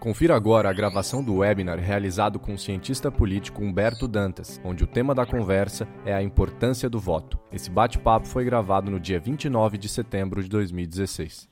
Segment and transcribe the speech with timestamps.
[0.00, 4.86] Confira agora a gravação do webinar realizado com o cientista político Humberto Dantas, onde o
[4.86, 7.36] tema da conversa é a importância do voto.
[7.52, 11.48] Esse bate-papo foi gravado no dia 29 de setembro de 2016.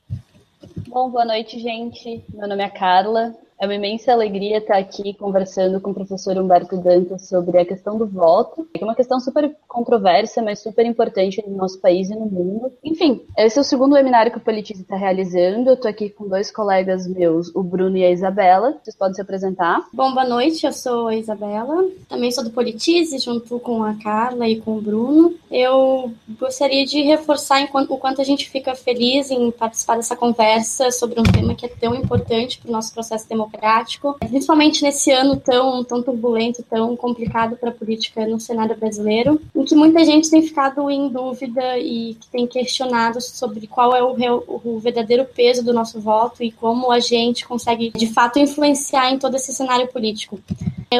[0.87, 2.23] Bom, boa noite, gente.
[2.33, 6.77] Meu nome é Carla, é uma imensa alegria estar aqui conversando com o professor Humberto
[6.77, 11.43] Dantas sobre a questão do voto, que é uma questão super controversa, mas super importante
[11.47, 12.71] no nosso país e no mundo.
[12.83, 15.69] Enfim, esse é o segundo webinário que o Politize está realizando.
[15.69, 18.77] Eu estou aqui com dois colegas meus, o Bruno e a Isabela.
[18.83, 19.87] Vocês podem se apresentar.
[19.91, 20.65] Bom, boa noite.
[20.65, 21.83] Eu sou a Isabela.
[22.07, 25.33] Também sou do Politize, junto com a Carla e com o Bruno.
[25.49, 31.19] Eu gostaria de reforçar o quanto a gente fica feliz em participar dessa conversa sobre
[31.19, 35.37] um tema que é tão importante para o nosso processo democrático democrático, principalmente nesse ano
[35.37, 40.29] tão, tão turbulento, tão complicado para a política no cenário brasileiro, em que muita gente
[40.29, 45.63] tem ficado em dúvida e que tem questionado sobre qual é o, o verdadeiro peso
[45.63, 49.87] do nosso voto e como a gente consegue, de fato, influenciar em todo esse cenário
[49.87, 50.39] político.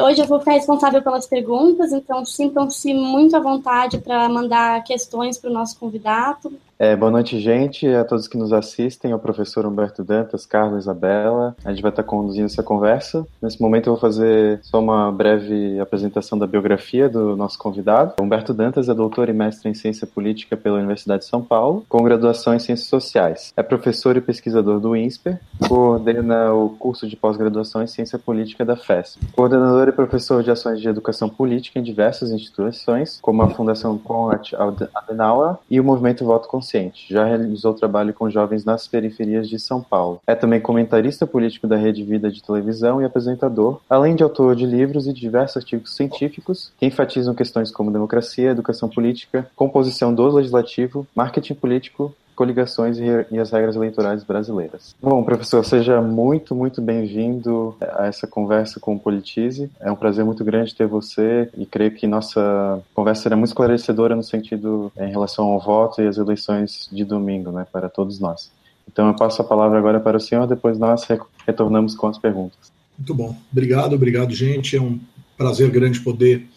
[0.03, 5.37] Hoje eu vou ficar responsável pelas perguntas, então sintam-se muito à vontade para mandar questões
[5.37, 6.51] para o nosso convidado.
[6.79, 11.55] É, boa noite, gente, a todos que nos assistem, ao professor Humberto Dantas, Carlos Isabela.
[11.65, 13.25] A gente vai estar conduzindo essa conversa.
[13.41, 18.13] Nesse momento eu vou fazer só uma breve apresentação da biografia do nosso convidado.
[18.21, 22.03] Humberto Dantas é doutor e mestre em ciência política pela Universidade de São Paulo, com
[22.03, 23.51] graduação em ciências sociais.
[23.57, 28.75] É professor e pesquisador do INSPER, coordena o curso de pós-graduação em ciência política da
[28.75, 29.19] FESP.
[29.35, 34.51] Coordenador e professor de ações de educação política em diversas instituições, como a Fundação Konrad
[34.93, 37.05] Adenauer e o Movimento Voto Consciente Consciente.
[37.09, 40.19] Já realizou trabalho com jovens nas periferias de São Paulo.
[40.27, 44.65] É também comentarista político da Rede Vida de televisão e apresentador, além de autor de
[44.65, 51.07] livros e diversos artigos científicos que enfatizam questões como democracia, educação política, composição do legislativo,
[51.15, 54.95] marketing político, coligações e as regras eleitorais brasileiras.
[55.01, 59.71] Bom, professor, seja muito, muito bem-vindo a essa conversa com o Politize.
[59.79, 64.15] É um prazer muito grande ter você e creio que nossa conversa será muito esclarecedora
[64.15, 68.51] no sentido em relação ao voto e às eleições de domingo, né, para todos nós.
[68.87, 71.07] Então eu passo a palavra agora para o senhor, depois nós
[71.45, 72.71] retornamos com as perguntas.
[72.95, 73.35] Muito bom.
[73.51, 74.75] Obrigado, obrigado, gente.
[74.75, 74.99] É um
[75.35, 76.47] prazer grande poder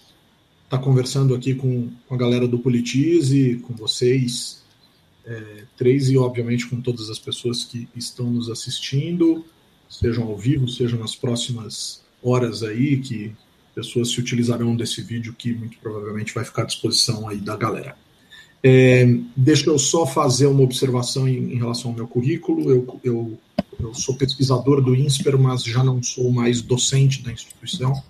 [0.65, 4.60] estar conversando aqui com, a galera do Politize, com vocês,
[5.27, 9.45] é, três e, obviamente, com todas as pessoas que estão nos assistindo,
[9.89, 13.33] sejam ao vivo, sejam nas próximas horas aí, que
[13.75, 17.97] pessoas se utilizarão desse vídeo que muito provavelmente vai ficar à disposição aí da galera.
[18.63, 22.71] É, deixa eu só fazer uma observação em, em relação ao meu currículo.
[22.71, 23.39] Eu, eu,
[23.79, 28.03] eu, sou pesquisador do INSPER, mas já não sou mais docente da instituição.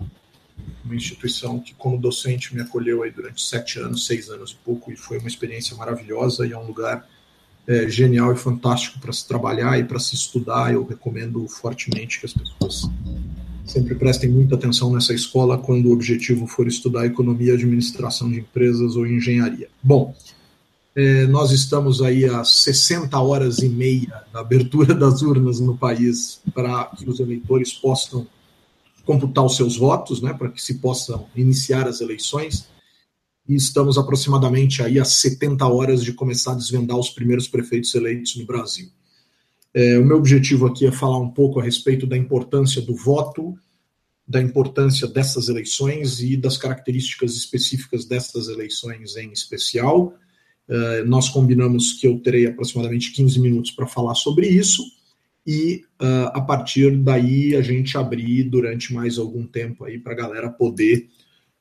[0.83, 4.91] Uma instituição que, como docente, me acolheu aí durante sete anos, seis anos e pouco,
[4.91, 7.07] e foi uma experiência maravilhosa e é um lugar
[7.67, 10.73] é, genial e fantástico para se trabalhar e para se estudar.
[10.73, 12.89] Eu recomendo fortemente que as pessoas
[13.65, 18.95] sempre prestem muita atenção nessa escola quando o objetivo for estudar economia, administração de empresas
[18.95, 19.69] ou engenharia.
[19.81, 20.13] Bom,
[20.93, 26.41] é, nós estamos aí a 60 horas e meia da abertura das urnas no país
[26.53, 28.27] para que os eleitores possam
[29.05, 32.69] computar os seus votos, né, para que se possam iniciar as eleições
[33.47, 38.35] e estamos aproximadamente aí a 70 horas de começar a desvendar os primeiros prefeitos eleitos
[38.35, 38.89] no Brasil.
[39.73, 43.57] É, o meu objetivo aqui é falar um pouco a respeito da importância do voto,
[44.27, 50.13] da importância dessas eleições e das características específicas dessas eleições em especial.
[50.69, 54.83] É, nós combinamos que eu terei aproximadamente 15 minutos para falar sobre isso
[55.45, 60.15] e uh, a partir daí a gente abrir durante mais algum tempo aí para a
[60.15, 61.09] galera poder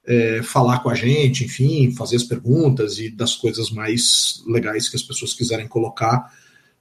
[0.07, 4.97] é, falar com a gente, enfim, fazer as perguntas e das coisas mais legais que
[4.97, 6.33] as pessoas quiserem colocar.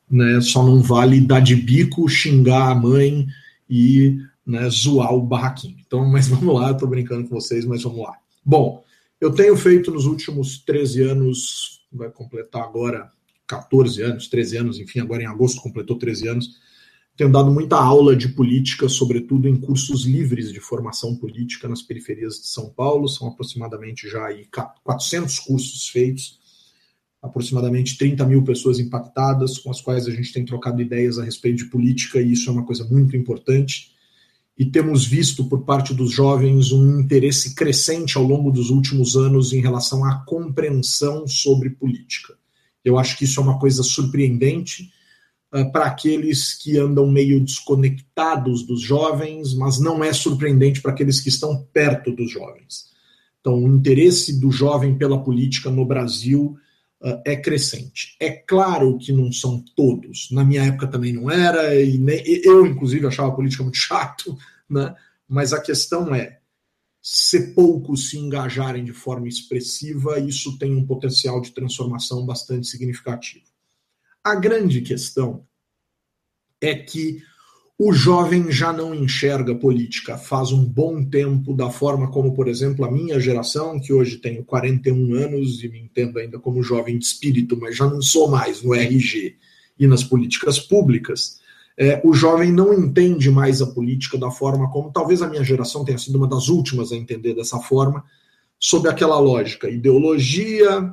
[0.10, 3.28] Né, só não vale dar de bico, xingar a mãe
[3.70, 5.78] e né, zoar o barraquinho.
[5.86, 8.18] Então, mas vamos lá, tô brincando com vocês, mas vamos lá.
[8.44, 8.84] Bom,
[9.22, 13.12] eu tenho feito nos últimos 13 anos, vai completar agora
[13.46, 16.60] 14 anos, 13 anos, enfim, agora em agosto completou 13 anos,
[17.20, 22.36] tenho dado muita aula de política, sobretudo em cursos livres de formação política nas periferias
[22.36, 23.10] de São Paulo.
[23.10, 24.48] São aproximadamente já aí
[24.86, 26.40] 400 cursos feitos,
[27.22, 31.58] aproximadamente 30 mil pessoas impactadas, com as quais a gente tem trocado ideias a respeito
[31.58, 33.92] de política, e isso é uma coisa muito importante.
[34.58, 39.52] E temos visto por parte dos jovens um interesse crescente ao longo dos últimos anos
[39.52, 42.36] em relação à compreensão sobre política.
[42.82, 44.90] Eu acho que isso é uma coisa surpreendente
[45.72, 51.30] para aqueles que andam meio desconectados dos jovens, mas não é surpreendente para aqueles que
[51.30, 52.90] estão perto dos jovens.
[53.40, 56.56] Então, o interesse do jovem pela política no Brasil
[57.02, 58.16] uh, é crescente.
[58.20, 60.30] É claro que não são todos.
[60.32, 64.38] Na minha época também não era, e nem, eu, inclusive, achava a política muito chato,
[64.70, 64.94] né?
[65.28, 66.40] mas a questão é
[67.02, 73.46] se poucos se engajarem de forma expressiva, isso tem um potencial de transformação bastante significativo.
[74.24, 75.46] A grande questão
[76.62, 77.22] é que
[77.78, 82.84] o jovem já não enxerga política faz um bom tempo da forma como, por exemplo,
[82.84, 87.06] a minha geração, que hoje tenho 41 anos e me entendo ainda como jovem de
[87.06, 89.38] espírito, mas já não sou mais no RG
[89.80, 91.40] e nas políticas públicas,
[91.78, 95.86] é, o jovem não entende mais a política da forma como talvez a minha geração
[95.86, 98.04] tenha sido uma das últimas a entender dessa forma,
[98.60, 100.92] sob aquela lógica: ideologia,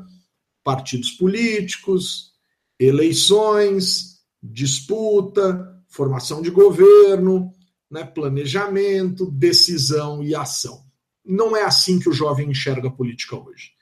[0.62, 2.35] partidos políticos,
[2.78, 7.50] eleições, disputa formação de governo,
[7.90, 10.84] né, planejamento, decisão e ação.
[11.24, 13.72] Não é assim que o jovem enxerga a política hoje.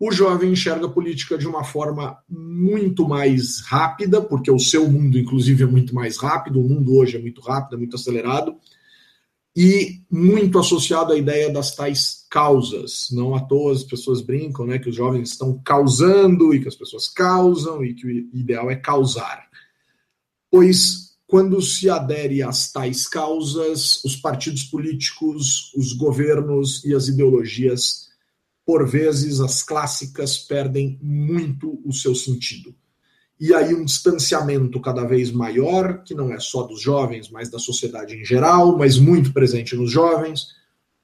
[0.00, 5.18] O jovem enxerga a política de uma forma muito mais rápida, porque o seu mundo,
[5.18, 8.54] inclusive, é muito mais rápido, o mundo hoje é muito rápido, é muito acelerado,
[9.60, 13.08] e muito associado à ideia das tais causas.
[13.10, 16.76] Não à toa as pessoas brincam né, que os jovens estão causando e que as
[16.76, 19.48] pessoas causam e que o ideal é causar.
[20.48, 28.10] Pois quando se adere às tais causas, os partidos políticos, os governos e as ideologias,
[28.64, 32.72] por vezes as clássicas, perdem muito o seu sentido.
[33.40, 37.58] E aí um distanciamento cada vez maior, que não é só dos jovens, mas da
[37.58, 40.48] sociedade em geral, mas muito presente nos jovens,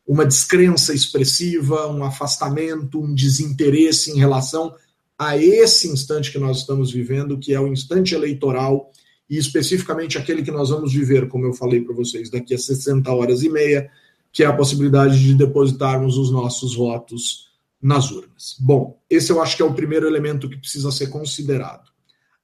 [0.07, 4.75] uma descrença expressiva, um afastamento, um desinteresse em relação
[5.19, 8.91] a esse instante que nós estamos vivendo, que é o instante eleitoral
[9.31, 13.11] e especificamente aquele que nós vamos viver, como eu falei para vocês, daqui a 60
[13.13, 13.89] horas e meia,
[14.33, 17.49] que é a possibilidade de depositarmos os nossos votos
[17.81, 18.57] nas urnas.
[18.59, 21.94] Bom, esse eu acho que é o primeiro elemento que precisa ser considerado.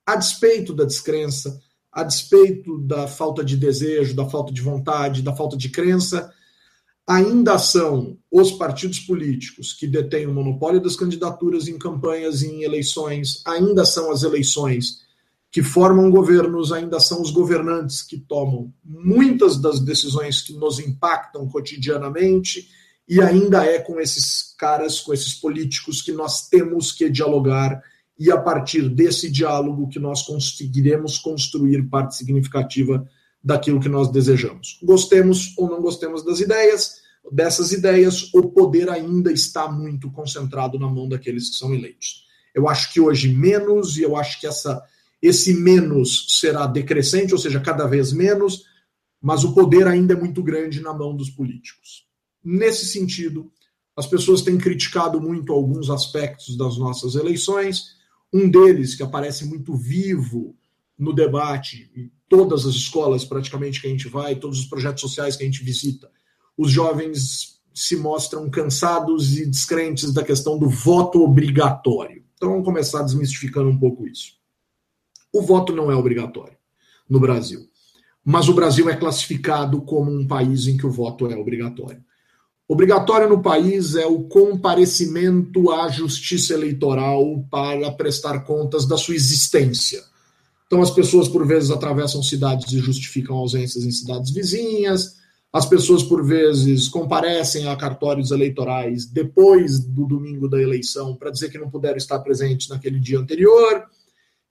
[0.07, 1.61] A despeito da descrença,
[1.93, 6.33] a despeito da falta de desejo, da falta de vontade, da falta de crença,
[7.07, 12.63] ainda são os partidos políticos que detêm o monopólio das candidaturas em campanhas e em
[12.63, 15.01] eleições, ainda são as eleições
[15.51, 21.49] que formam governos ainda são os governantes que tomam muitas das decisões que nos impactam
[21.49, 22.69] cotidianamente,
[23.09, 27.83] e ainda é com esses caras, com esses políticos que nós temos que dialogar,
[28.21, 33.09] e a partir desse diálogo que nós conseguiremos construir parte significativa
[33.43, 34.79] daquilo que nós desejamos.
[34.83, 37.01] Gostemos ou não gostemos das ideias,
[37.33, 42.27] dessas ideias, o poder ainda está muito concentrado na mão daqueles que são eleitos.
[42.55, 44.83] Eu acho que hoje menos, e eu acho que essa
[45.23, 48.65] esse menos será decrescente, ou seja, cada vez menos,
[49.21, 52.07] mas o poder ainda é muito grande na mão dos políticos.
[52.43, 53.51] Nesse sentido,
[53.95, 58.00] as pessoas têm criticado muito alguns aspectos das nossas eleições.
[58.33, 60.57] Um deles, que aparece muito vivo
[60.99, 65.37] no debate, em todas as escolas praticamente que a gente vai, todos os projetos sociais
[65.37, 66.11] que a gente visita,
[66.57, 72.23] os jovens se mostram cansados e descrentes da questão do voto obrigatório.
[72.35, 74.35] Então vamos começar desmistificando um pouco isso.
[75.33, 76.57] O voto não é obrigatório
[77.09, 77.69] no Brasil.
[78.25, 82.05] Mas o Brasil é classificado como um país em que o voto é obrigatório.
[82.73, 90.01] Obrigatório no país é o comparecimento à justiça eleitoral para prestar contas da sua existência.
[90.69, 95.17] Então, as pessoas, por vezes, atravessam cidades e justificam ausências em cidades vizinhas,
[95.53, 101.51] as pessoas, por vezes, comparecem a cartórios eleitorais depois do domingo da eleição para dizer
[101.51, 103.85] que não puderam estar presentes naquele dia anterior.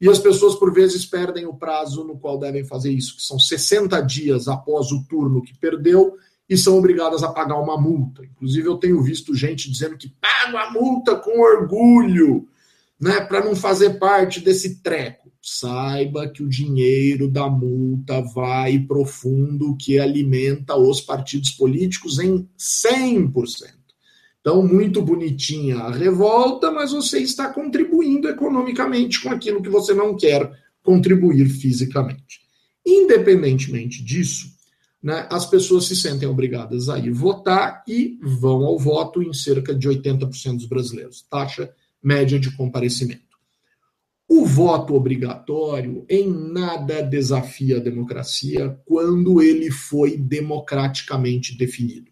[0.01, 3.39] E as pessoas, por vezes, perdem o prazo no qual devem fazer isso, que são
[3.39, 6.17] 60 dias após o turno que perdeu,
[6.50, 8.25] e são obrigadas a pagar uma multa.
[8.25, 12.48] Inclusive, eu tenho visto gente dizendo que paga a multa com orgulho,
[13.00, 15.32] né, para não fazer parte desse treco.
[15.41, 23.79] Saiba que o dinheiro da multa vai profundo que alimenta os partidos políticos em 100%.
[24.41, 30.15] Então, muito bonitinha a revolta, mas você está contribuindo economicamente com aquilo que você não
[30.15, 30.51] quer
[30.82, 32.41] contribuir fisicamente.
[32.86, 34.49] Independentemente disso,
[35.01, 39.74] né, as pessoas se sentem obrigadas a ir votar e vão ao voto em cerca
[39.74, 43.29] de 80% dos brasileiros, taxa média de comparecimento.
[44.27, 52.12] O voto obrigatório em nada desafia a democracia quando ele foi democraticamente definido.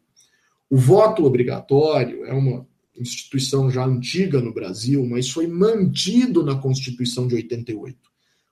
[0.69, 2.67] O voto obrigatório é uma
[2.97, 7.95] instituição já antiga no Brasil, mas foi mantido na Constituição de 88.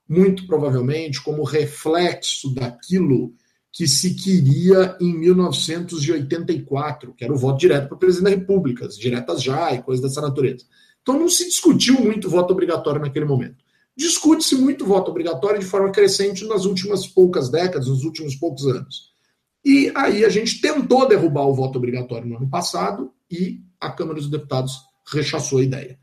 [0.08, 3.34] Muito provavelmente como reflexo daquilo
[3.75, 8.88] que se queria em 1984, que era o voto direto para o presidente da República,
[8.88, 10.63] diretas já e coisas dessa natureza.
[11.01, 13.58] Então não se discutiu muito voto obrigatório naquele momento.
[13.94, 19.13] Discute-se muito voto obrigatório de forma crescente nas últimas poucas décadas, nos últimos poucos anos.
[19.63, 24.20] E aí a gente tentou derrubar o voto obrigatório no ano passado e a Câmara
[24.20, 24.79] dos Deputados
[25.12, 26.00] rechaçou a ideia.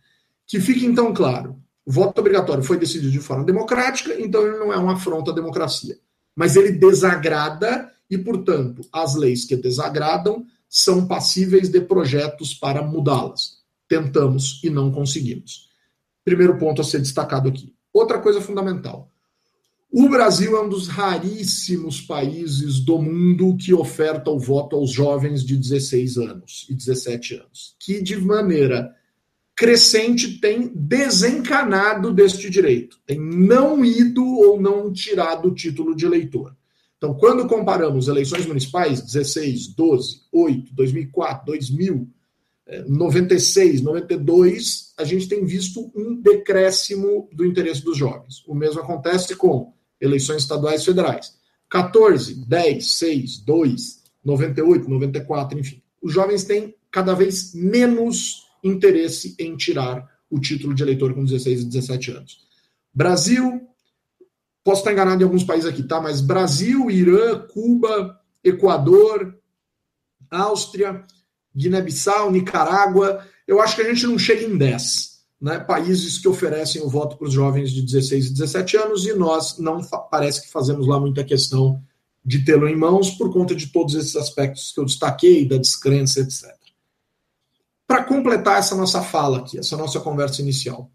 [0.47, 4.71] Que fique então claro, o voto obrigatório foi decidido de forma democrática, então ele não
[4.71, 5.97] é uma afronta à democracia.
[6.35, 13.59] Mas ele desagrada e, portanto, as leis que desagradam são passíveis de projetos para mudá-las.
[13.89, 15.71] Tentamos e não conseguimos.
[16.25, 17.75] Primeiro ponto a ser destacado aqui.
[17.93, 19.11] Outra coisa fundamental.
[19.91, 25.45] O Brasil é um dos raríssimos países do mundo que oferta o voto aos jovens
[25.45, 28.97] de 16 anos e 17 anos, que de maneira
[29.57, 36.57] crescente tem desencanado deste direito, tem não ido ou não tirado o título de eleitor.
[36.97, 42.09] Então, quando comparamos eleições municipais, 16, 12, 8, 2004, 2000,
[42.89, 48.43] 96, 92, a gente tem visto um decréscimo do interesse dos jovens.
[48.47, 51.35] O mesmo acontece com eleições estaduais e federais.
[51.69, 55.83] 14, 10, 6, 2, 98, 94, enfim.
[56.01, 61.63] Os jovens têm cada vez menos interesse em tirar o título de eleitor com 16
[61.63, 62.39] e 17 anos.
[62.95, 63.69] Brasil,
[64.65, 66.01] posso estar enganado em alguns países aqui, tá?
[66.01, 69.37] Mas Brasil, Irã, Cuba, Equador,
[70.31, 71.05] Áustria,
[71.55, 75.13] Guiné-Bissau, Nicarágua, eu acho que a gente não chega em 10.
[75.41, 79.13] Né, países que oferecem o voto para os jovens de 16 e 17 anos, e
[79.13, 81.83] nós não parece que fazemos lá muita questão
[82.25, 86.21] de tê-lo em mãos por conta de todos esses aspectos que eu destaquei, da descrença,
[86.21, 86.62] etc.
[87.87, 90.91] Para completar essa nossa fala aqui, essa nossa conversa inicial,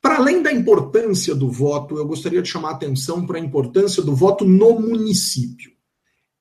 [0.00, 4.02] para além da importância do voto, eu gostaria de chamar a atenção para a importância
[4.02, 5.70] do voto no município.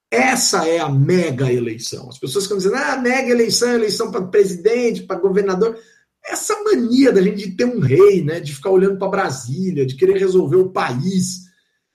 [0.09, 2.09] Essa é a mega eleição.
[2.09, 5.77] As pessoas ficam dizendo, ah, mega eleição, eleição para presidente, para governador.
[6.25, 9.95] Essa mania da gente de ter um rei, né, de ficar olhando para Brasília, de
[9.95, 11.41] querer resolver o país.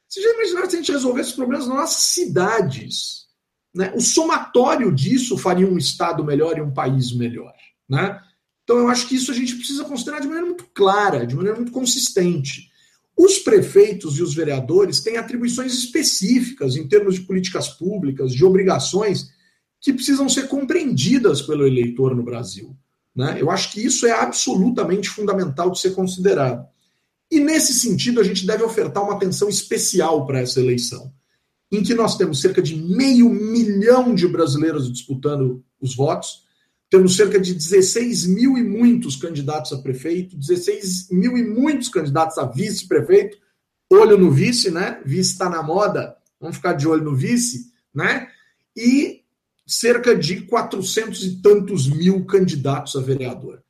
[0.09, 3.26] Você já imaginou se a gente resolvesse os problemas nas nossas cidades?
[3.75, 3.92] Né?
[3.95, 7.52] O somatório disso faria um Estado melhor e um país melhor.
[7.88, 8.21] Né?
[8.64, 11.57] Então, eu acho que isso a gente precisa considerar de maneira muito clara, de maneira
[11.57, 12.69] muito consistente.
[13.16, 19.31] Os prefeitos e os vereadores têm atribuições específicas em termos de políticas públicas, de obrigações,
[19.81, 22.76] que precisam ser compreendidas pelo eleitor no Brasil.
[23.14, 23.37] Né?
[23.40, 26.66] Eu acho que isso é absolutamente fundamental de ser considerado.
[27.31, 31.12] E, nesse sentido, a gente deve ofertar uma atenção especial para essa eleição,
[31.73, 36.46] em que nós temos cerca de meio milhão de brasileiros disputando os votos
[36.88, 42.38] temos cerca de 16 mil e muitos candidatos a prefeito, 16 mil e muitos candidatos
[42.38, 43.38] a vice-prefeito.
[43.93, 45.00] Olho no vice, né?
[45.05, 48.28] Vice está na moda, vamos ficar de olho no vice, né?
[48.76, 49.23] E
[49.66, 53.62] cerca de 400 e tantos mil candidatos a vereador.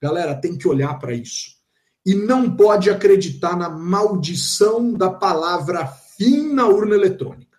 [0.00, 1.52] Galera, tem que olhar para isso.
[2.04, 7.51] E não pode acreditar na maldição da palavra fim na urna eletrônica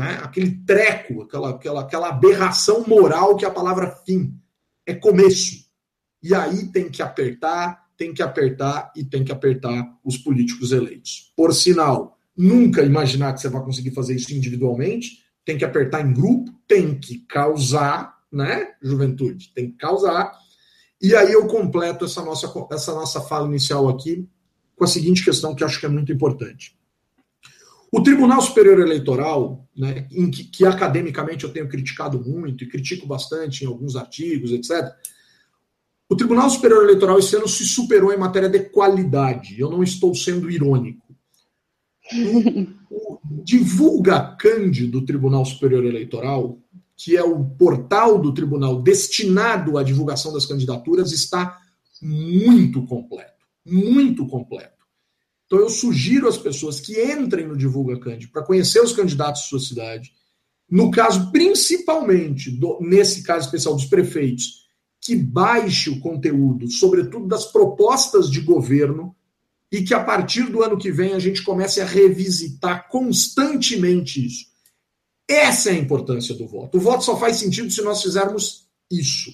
[0.00, 0.18] né?
[0.22, 4.34] aquele treco, aquela, aquela, aquela aberração moral que é a palavra fim
[4.86, 5.66] é começo.
[6.22, 11.32] E aí tem que apertar, tem que apertar e tem que apertar os políticos eleitos.
[11.36, 16.14] Por sinal, nunca imaginar que você vai conseguir fazer isso individualmente, tem que apertar em
[16.14, 20.32] grupo, tem que causar, né, juventude, tem que causar.
[21.00, 24.26] E aí eu completo essa nossa, essa nossa fala inicial aqui
[24.76, 26.74] com a seguinte questão que acho que é muito importante.
[27.92, 33.06] O Tribunal Superior Eleitoral, né, em que, que, academicamente eu tenho criticado muito e critico
[33.06, 34.94] bastante em alguns artigos, etc.
[36.08, 39.60] O Tribunal Superior Eleitoral esse ano se superou em matéria de qualidade.
[39.60, 41.06] Eu não estou sendo irônico.
[42.90, 46.58] O, o Divulga Cande do Tribunal Superior Eleitoral,
[46.96, 51.58] que é o portal do tribunal destinado à divulgação das candidaturas, está
[52.02, 53.46] muito completo.
[53.64, 54.79] Muito completo.
[55.50, 59.48] Então eu sugiro às pessoas que entrem no Divulga Cândido para conhecer os candidatos de
[59.48, 60.12] sua cidade.
[60.70, 64.60] No caso, principalmente, do, nesse caso especial dos prefeitos,
[65.00, 69.12] que baixe o conteúdo, sobretudo das propostas de governo,
[69.72, 74.46] e que a partir do ano que vem a gente comece a revisitar constantemente isso.
[75.26, 76.78] Essa é a importância do voto.
[76.78, 79.32] O voto só faz sentido se nós fizermos isso.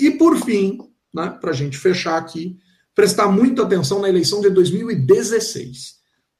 [0.00, 0.78] E por fim,
[1.12, 2.58] né, para a gente fechar aqui,
[2.98, 5.98] prestar muita atenção na eleição de 2016.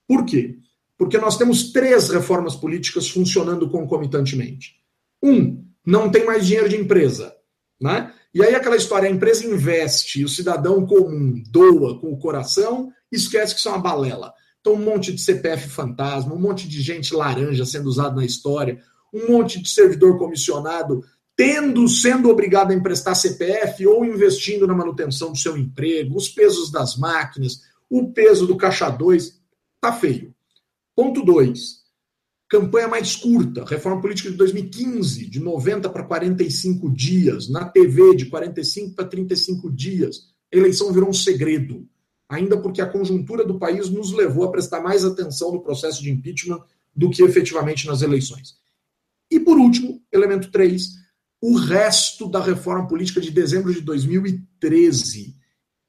[0.08, 0.56] Por quê?
[0.98, 4.74] Porque nós temos três reformas políticas funcionando concomitantemente.
[5.22, 7.32] Um, não tem mais dinheiro de empresa.
[7.80, 8.12] Né?
[8.34, 13.54] E aí aquela história, a empresa investe, o cidadão comum doa com o coração, esquece
[13.54, 14.34] que isso é uma balela.
[14.60, 18.82] Então um monte de CPF fantasma, um monte de gente laranja sendo usado na história,
[19.14, 21.04] um monte de servidor comissionado
[21.38, 26.68] tendo, sendo obrigado a emprestar CPF ou investindo na manutenção do seu emprego, os pesos
[26.68, 29.40] das máquinas, o peso do caixa 2,
[29.80, 30.34] tá feio.
[30.96, 31.78] Ponto 2.
[32.48, 38.26] Campanha mais curta, reforma política de 2015, de 90 para 45 dias, na TV de
[38.26, 40.30] 45 para 35 dias.
[40.52, 41.86] A eleição virou um segredo,
[42.28, 46.10] ainda porque a conjuntura do país nos levou a prestar mais atenção no processo de
[46.10, 46.60] impeachment
[46.96, 48.56] do que efetivamente nas eleições.
[49.30, 51.06] E por último, elemento 3,
[51.40, 55.36] o resto da reforma política de dezembro de 2013,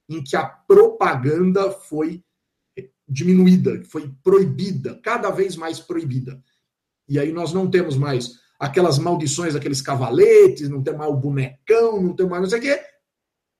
[0.10, 2.24] em que a propaganda foi
[3.08, 6.42] diminuída, foi proibida, cada vez mais proibida.
[7.08, 12.02] E aí nós não temos mais aquelas maldições, aqueles cavaletes, não tem mais o bonecão,
[12.02, 12.80] não tem mais não sei o quê.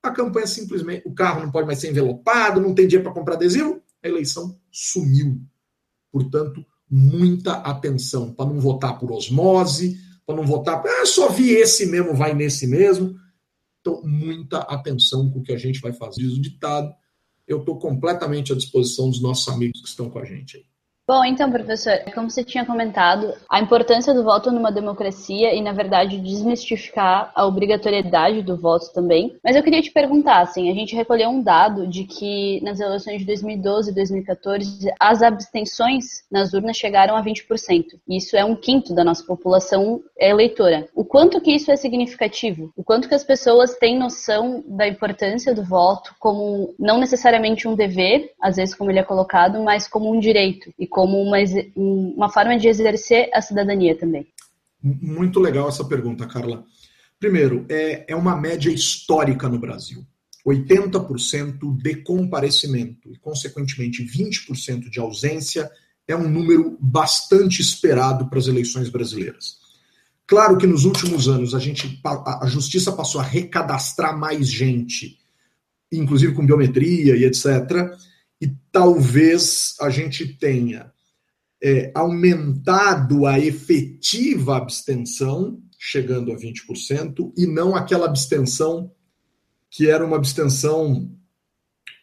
[0.04, 3.36] A campanha simplesmente, o carro não pode mais ser envelopado, não tem dinheiro para comprar
[3.36, 5.42] adesivo, a eleição sumiu.
[6.12, 11.88] Portanto, muita atenção para não votar por osmose, para não votar, ah, só vi esse
[11.88, 13.20] mesmo, vai nesse mesmo.
[13.82, 16.22] Então, muita atenção com o que a gente vai fazer.
[16.22, 16.94] Diz o ditado,
[17.48, 20.66] eu estou completamente à disposição dos nossos amigos que estão com a gente aí.
[21.10, 25.72] Bom, então, professor, como você tinha comentado, a importância do voto numa democracia e, na
[25.72, 29.36] verdade, desmistificar a obrigatoriedade do voto também.
[29.44, 33.22] Mas eu queria te perguntar, assim, a gente recolheu um dado de que nas eleições
[33.22, 37.86] de 2012 e 2014, as abstenções nas urnas chegaram a 20%.
[38.08, 40.88] Isso é um quinto da nossa população eleitora.
[40.94, 42.72] O quanto que isso é significativo?
[42.78, 47.74] O quanto que as pessoas têm noção da importância do voto como não necessariamente um
[47.74, 51.38] dever, às vezes como ele é colocado, mas como um direito e como uma,
[51.76, 54.28] uma forma de exercer a cidadania também.
[54.82, 56.64] Muito legal essa pergunta, Carla.
[57.20, 60.06] Primeiro, é, é uma média histórica no Brasil.
[60.46, 65.70] 80% de comparecimento e, consequentemente, 20% de ausência
[66.08, 69.60] é um número bastante esperado para as eleições brasileiras.
[70.26, 75.18] Claro que nos últimos anos a, gente, a justiça passou a recadastrar mais gente,
[75.92, 77.92] inclusive com biometria e etc
[78.42, 80.92] e talvez a gente tenha
[81.62, 88.92] é, aumentado a efetiva abstenção, chegando a 20%, e não aquela abstenção
[89.70, 91.12] que era uma abstenção,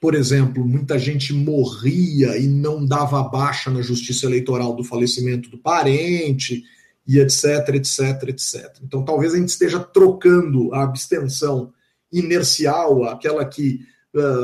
[0.01, 5.59] por exemplo, muita gente morria e não dava baixa na justiça eleitoral do falecimento do
[5.59, 6.63] parente,
[7.07, 8.79] e etc, etc, etc.
[8.83, 11.73] Então talvez a gente esteja trocando a abstenção
[12.13, 13.81] inercial, aquela que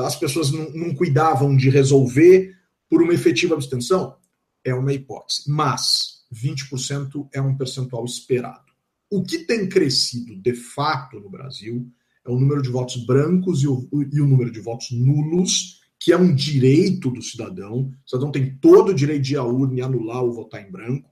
[0.05, 2.57] as pessoas não, não cuidavam de resolver
[2.89, 4.17] por uma efetiva abstenção?
[4.65, 5.51] É uma hipótese.
[5.51, 8.73] Mas 20% é um percentual esperado.
[9.11, 11.91] O que tem crescido de fato no Brasil
[12.25, 16.13] é o número de votos brancos e o, e o número de votos nulos, que
[16.13, 17.93] é um direito do cidadão.
[18.05, 20.71] O cidadão tem todo o direito de ir à urna e anular ou votar em
[20.71, 21.11] branco,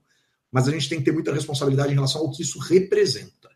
[0.50, 3.50] mas a gente tem que ter muita responsabilidade em relação ao que isso representa.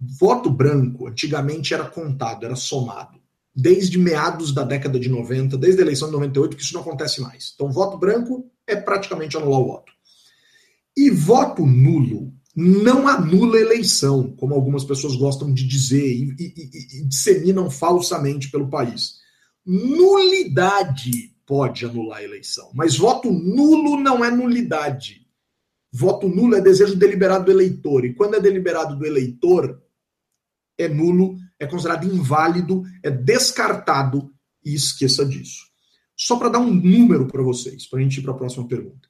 [0.00, 3.23] Voto branco, antigamente era contado, era somado
[3.54, 7.20] desde meados da década de 90, desde a eleição de 98, que isso não acontece
[7.20, 7.52] mais.
[7.54, 9.92] Então, voto branco é praticamente anular o voto.
[10.96, 17.04] E voto nulo não anula eleição, como algumas pessoas gostam de dizer e, e, e,
[17.04, 19.16] disseminam falsamente pelo país.
[19.66, 25.26] Nulidade pode anular a eleição, mas voto nulo não é nulidade.
[25.92, 29.80] Voto nulo é desejo deliberado do eleitor, e quando é deliberado do eleitor,
[30.78, 34.32] é nulo é considerado inválido, é descartado
[34.64, 35.64] e esqueça disso.
[36.16, 39.08] Só para dar um número para vocês, para a gente ir para a próxima pergunta.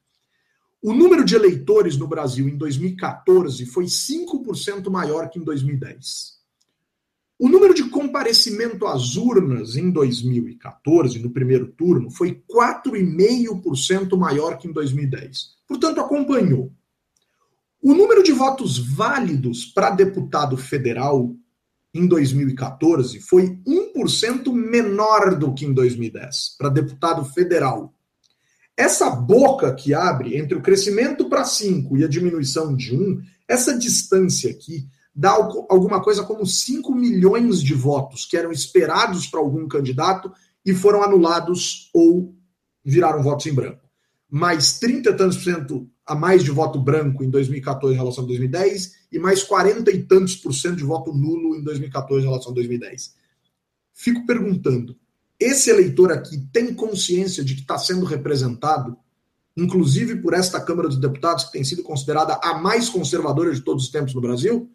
[0.82, 6.34] O número de eleitores no Brasil em 2014 foi 5% maior que em 2010.
[7.38, 14.68] O número de comparecimento às urnas em 2014, no primeiro turno, foi 4,5% maior que
[14.68, 15.54] em 2010.
[15.66, 16.72] Portanto, acompanhou.
[17.82, 21.34] O número de votos válidos para deputado federal
[21.94, 27.94] em 2014 foi 1% menor do que em 2010 para deputado federal.
[28.76, 33.78] Essa boca que abre entre o crescimento para 5 e a diminuição de 1, essa
[33.78, 39.68] distância aqui dá alguma coisa como 5 milhões de votos que eram esperados para algum
[39.68, 40.32] candidato
[40.66, 42.34] e foram anulados ou
[42.84, 43.88] viraram votos em branco.
[44.28, 48.24] Mais 30 e tantos por cento a mais de voto branco em 2014 em relação
[48.24, 52.28] a 2010 e mais 40 e tantos por cento de voto nulo em 2014 em
[52.28, 53.14] relação a 2010.
[53.94, 54.96] Fico perguntando,
[55.38, 58.96] esse eleitor aqui tem consciência de que está sendo representado,
[59.56, 63.84] inclusive por esta Câmara dos Deputados, que tem sido considerada a mais conservadora de todos
[63.84, 64.70] os tempos no Brasil?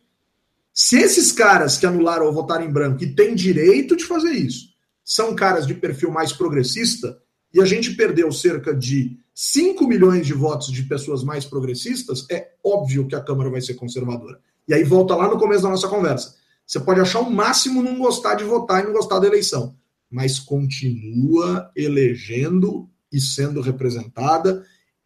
[0.74, 4.70] Se esses caras que anularam ou votaram em branco e têm direito de fazer isso,
[5.04, 7.20] são caras de perfil mais progressista,
[7.54, 12.50] e a gente perdeu cerca de 5 milhões de votos de pessoas mais progressistas, é
[12.62, 14.38] óbvio que a Câmara vai ser conservadora.
[14.68, 16.36] E aí volta lá no começo da nossa conversa.
[16.68, 19.74] Você pode achar o máximo não gostar de votar e não gostar da eleição,
[20.12, 24.66] mas continua elegendo e sendo representada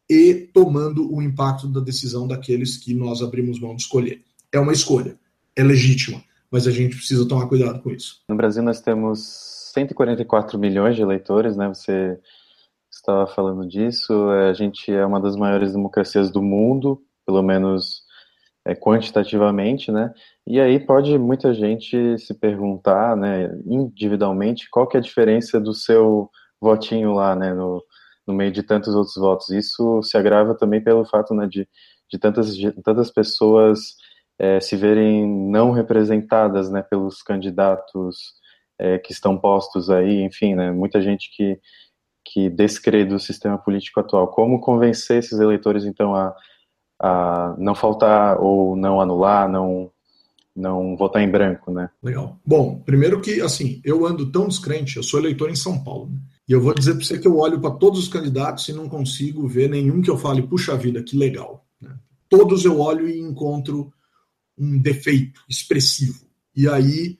[0.09, 4.23] e tomando o impacto da decisão daqueles que nós abrimos mão de escolher.
[4.51, 5.15] É uma escolha,
[5.55, 8.23] é legítima, mas a gente precisa tomar cuidado com isso.
[8.27, 9.19] No Brasil nós temos
[9.75, 11.67] 144 milhões de eleitores, né?
[11.67, 12.17] Você
[13.03, 14.31] estava falando disso.
[14.31, 18.03] É, a gente é uma das maiores democracias do mundo, pelo menos
[18.65, 20.13] é, quantitativamente, né?
[20.47, 25.73] E aí pode muita gente se perguntar, né, individualmente, qual que é a diferença do
[25.73, 26.29] seu
[26.61, 27.83] votinho lá, né, no,
[28.25, 29.49] no meio de tantos outros votos.
[29.49, 31.67] Isso se agrava também pelo fato, né, de,
[32.09, 33.95] de tantas, de tantas pessoas
[34.39, 38.33] é, se verem não representadas, né, pelos candidatos
[38.79, 41.59] é, que estão postos aí, enfim, né, muita gente que
[42.23, 44.27] que descrede o sistema político atual.
[44.27, 46.35] Como convencer esses eleitores, então, a
[47.03, 49.91] a não faltar ou não anular, não
[50.55, 51.89] não votar em branco, né?
[52.01, 52.39] Legal.
[52.45, 56.19] Bom, primeiro que assim, eu ando tão descrente, eu sou eleitor em São Paulo, né?
[56.47, 58.87] e eu vou dizer para você que eu olho para todos os candidatos e não
[58.87, 61.65] consigo ver nenhum que eu fale, puxa vida, que legal.
[61.81, 61.89] Né?
[62.29, 63.91] Todos eu olho e encontro
[64.55, 66.23] um defeito expressivo.
[66.55, 67.17] E aí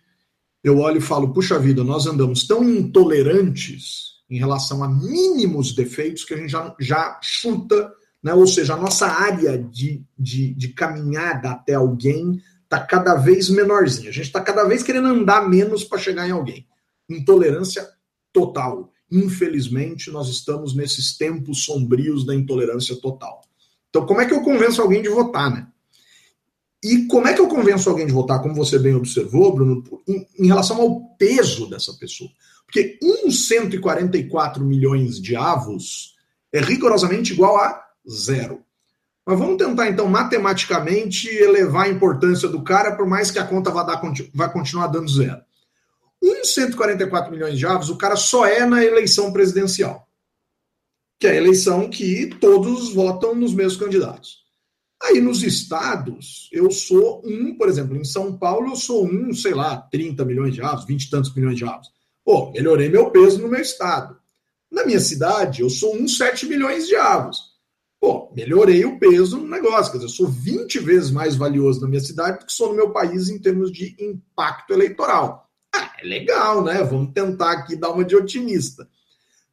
[0.63, 6.23] eu olho e falo, puxa vida, nós andamos tão intolerantes em relação a mínimos defeitos
[6.23, 7.91] que a gente já, já chuta
[8.23, 8.33] né?
[8.33, 14.09] Ou seja, a nossa área de, de, de caminhada até alguém está cada vez menorzinha.
[14.09, 16.65] A gente está cada vez querendo andar menos para chegar em alguém.
[17.09, 17.85] Intolerância
[18.31, 18.89] total.
[19.11, 23.41] Infelizmente, nós estamos nesses tempos sombrios da intolerância total.
[23.89, 25.67] Então, como é que eu convenço alguém de votar, né?
[26.81, 30.27] E como é que eu convenço alguém de votar, como você bem observou, Bruno, em,
[30.39, 32.29] em relação ao peso dessa pessoa?
[32.73, 36.15] Porque uns 144 milhões de avos
[36.51, 38.63] é rigorosamente igual a zero.
[39.23, 43.69] Mas vamos tentar, então, matematicamente elevar a importância do cara, por mais que a conta
[43.69, 44.01] vá, dar,
[44.33, 45.39] vá continuar dando zero.
[46.19, 50.07] Uns 144 milhões de avos, o cara só é na eleição presidencial,
[51.19, 54.39] que é a eleição que todos votam nos mesmos candidatos.
[55.03, 59.53] Aí nos estados, eu sou um, por exemplo, em São Paulo, eu sou um, sei
[59.53, 61.93] lá, 30 milhões de avos, 20 e tantos milhões de avos.
[62.25, 64.17] Pô, melhorei meu peso no meu estado.
[64.71, 67.53] Na minha cidade, eu sou um 7 milhões de avos.
[67.99, 69.91] Pô, melhorei o peso no negócio.
[69.91, 72.75] Quer dizer, eu sou 20 vezes mais valioso na minha cidade do que sou no
[72.75, 75.49] meu país em termos de impacto eleitoral.
[75.73, 76.83] Ah, é legal, né?
[76.83, 78.87] Vamos tentar aqui dar uma de otimista.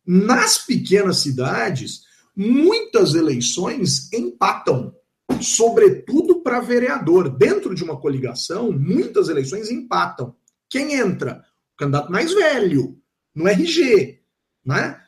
[0.06, 2.02] Nas pequenas cidades,
[2.34, 4.94] muitas eleições empatam,
[5.40, 7.28] sobretudo para vereador.
[7.28, 10.34] Dentro de uma coligação, muitas eleições empatam.
[10.68, 11.44] Quem entra?
[11.80, 13.00] Candidato mais velho,
[13.34, 14.20] no RG,
[14.62, 15.00] né?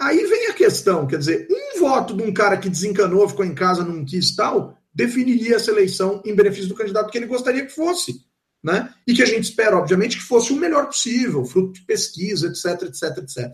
[0.00, 3.54] Aí vem a questão, quer dizer, um voto de um cara que desencanou, ficou em
[3.54, 7.72] casa, não quis tal, definiria essa eleição em benefício do candidato que ele gostaria que
[7.72, 8.24] fosse.
[8.64, 8.92] Né?
[9.06, 12.88] E que a gente espera, obviamente, que fosse o melhor possível, fruto de pesquisa, etc,
[12.88, 13.52] etc, etc.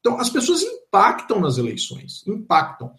[0.00, 2.92] Então, as pessoas impactam nas eleições, impactam.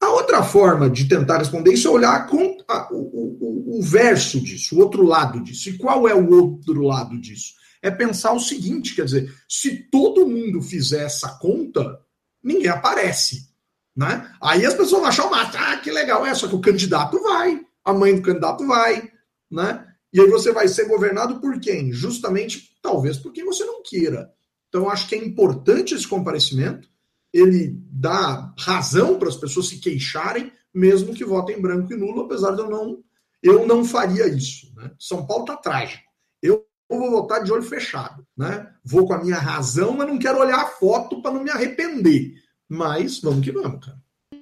[0.00, 4.40] A outra forma de tentar responder isso é olhar com a, o, o, o verso
[4.40, 5.70] disso, o outro lado disso.
[5.70, 7.56] E qual é o outro lado disso?
[7.86, 12.00] é pensar o seguinte: quer dizer, se todo mundo fizer essa conta,
[12.42, 13.48] ninguém aparece.
[13.94, 14.30] Né?
[14.42, 17.18] Aí as pessoas vão achar o máximo, ah, que legal, é, só que o candidato
[17.22, 19.10] vai, a mãe do candidato vai,
[19.50, 19.86] né?
[20.12, 21.92] E aí você vai ser governado por quem?
[21.92, 24.30] Justamente, talvez, por quem você não queira.
[24.68, 26.88] Então, acho que é importante esse comparecimento,
[27.36, 32.52] ele dá razão para as pessoas se queixarem, mesmo que votem branco e nulo, apesar
[32.52, 32.98] de eu não,
[33.42, 34.72] eu não faria isso.
[34.74, 34.90] Né?
[34.98, 36.04] São Paulo está trágico.
[36.42, 38.70] Eu vou votar de olho fechado, né?
[38.84, 42.34] Vou com a minha razão, mas não quero olhar a foto para não me arrepender.
[42.68, 43.98] Mas vamos que vamos, cara.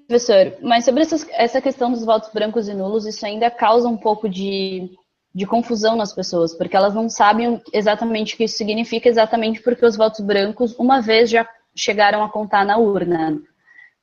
[0.06, 3.96] Professor, mas sobre essas, essa questão dos votos brancos e nulos, isso ainda causa um
[3.96, 4.90] pouco de,
[5.34, 9.84] de confusão nas pessoas, porque elas não sabem exatamente o que isso significa, exatamente porque
[9.84, 13.40] os votos brancos, uma vez já chegaram a contar na urna.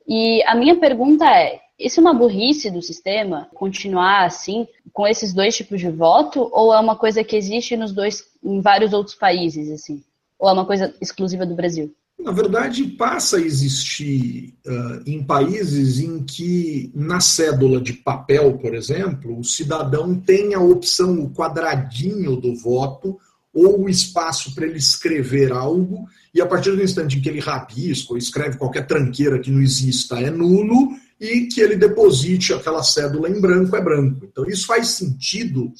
[0.07, 5.34] E a minha pergunta é: isso é uma burrice do sistema, continuar assim, com esses
[5.34, 9.15] dois tipos de voto, ou é uma coisa que existe nos dois, em vários outros
[9.15, 10.03] países, assim?
[10.38, 11.93] Ou é uma coisa exclusiva do Brasil?
[12.19, 18.75] Na verdade, passa a existir uh, em países em que, na cédula de papel, por
[18.75, 23.17] exemplo, o cidadão tem a opção, o quadradinho do voto,
[23.53, 27.39] ou o espaço para ele escrever algo, e a partir do instante em que ele
[27.39, 32.81] rabisca ou escreve qualquer tranqueira que não exista, é nulo, e que ele deposite aquela
[32.81, 34.25] cédula em branco é branco.
[34.25, 35.71] Então, isso faz sentido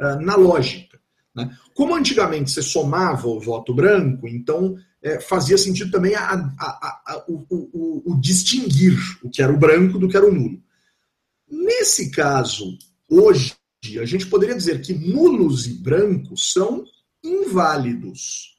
[0.00, 0.98] uh, na lógica.
[1.34, 1.56] Né?
[1.74, 7.24] Como antigamente você somava o voto branco, então é, fazia sentido também a, a, a,
[7.28, 10.60] o, o, o, distinguir o que era o branco do que era o nulo.
[11.48, 12.76] Nesse caso,
[13.08, 13.54] hoje,
[14.00, 16.84] a gente poderia dizer que nulos e brancos são
[17.22, 18.58] inválidos.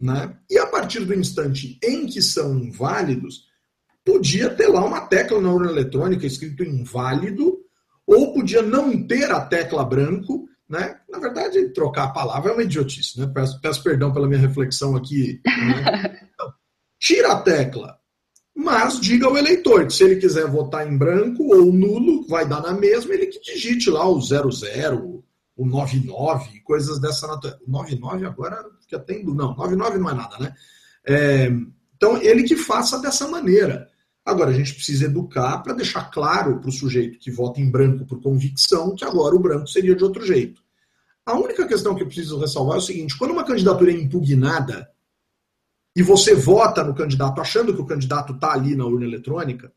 [0.00, 0.36] Né?
[0.50, 3.46] E a partir do instante em que são inválidos,
[4.04, 7.58] podia ter lá uma tecla na urna eletrônica escrito inválido,
[8.06, 11.00] ou podia não ter a tecla branco, né?
[11.08, 13.30] Na verdade, trocar a palavra é uma idiotice, né?
[13.32, 15.40] Peço, peço perdão pela minha reflexão aqui.
[15.44, 16.20] Né?
[16.36, 16.52] Então,
[16.98, 17.98] tira a tecla,
[18.54, 22.60] mas diga ao eleitor que se ele quiser votar em branco ou nulo, vai dar
[22.60, 25.24] na mesma, ele que digite lá o 00,
[25.56, 27.58] o 99, coisas dessa natureza.
[27.66, 29.34] O 99 agora fica tendo.
[29.34, 30.54] Não, 99 não é nada, né?
[31.04, 31.50] É,
[31.96, 33.88] então, ele que faça dessa maneira.
[34.24, 38.04] Agora, a gente precisa educar para deixar claro para o sujeito que vota em branco
[38.04, 40.60] por convicção que agora o branco seria de outro jeito.
[41.24, 44.90] A única questão que eu preciso ressalvar é o seguinte: quando uma candidatura é impugnada
[45.94, 49.72] e você vota no candidato achando que o candidato está ali na urna eletrônica,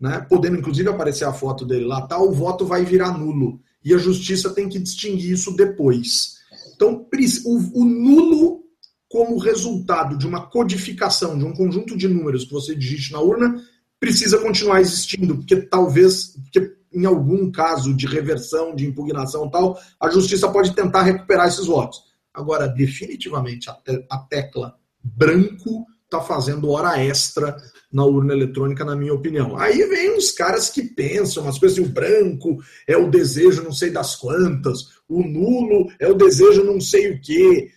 [0.00, 3.94] né, podendo inclusive aparecer a foto dele lá, tá, o voto vai virar nulo e
[3.94, 6.38] a justiça tem que distinguir isso depois.
[6.74, 7.06] Então,
[7.44, 8.64] o, o nulo,
[9.08, 13.62] como resultado de uma codificação de um conjunto de números que você digite na urna,
[14.00, 20.10] precisa continuar existindo, porque talvez, porque em algum caso de reversão, de impugnação tal, a
[20.10, 22.02] justiça pode tentar recuperar esses votos.
[22.34, 27.56] Agora, definitivamente, a, te a tecla branco está fazendo hora extra
[27.96, 29.56] na urna eletrônica, na minha opinião.
[29.56, 33.72] Aí vem uns caras que pensam umas coisas assim, o branco é o desejo não
[33.72, 37.70] sei das quantas, o nulo é o desejo não sei o quê.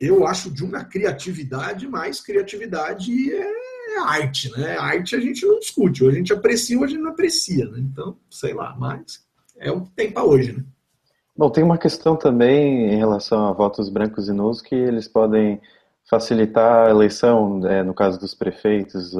[0.00, 4.78] Eu acho de uma criatividade, mas criatividade é arte, né?
[4.78, 7.80] Arte a gente não discute, ou a gente aprecia ou a gente não aprecia, né?
[7.80, 9.26] Então, sei lá, mas
[9.58, 10.64] é o que tem para hoje, né?
[11.36, 15.60] Bom, tem uma questão também em relação a votos brancos e nulos que eles podem
[16.08, 19.14] facilitar a eleição, é, no caso dos prefeitos,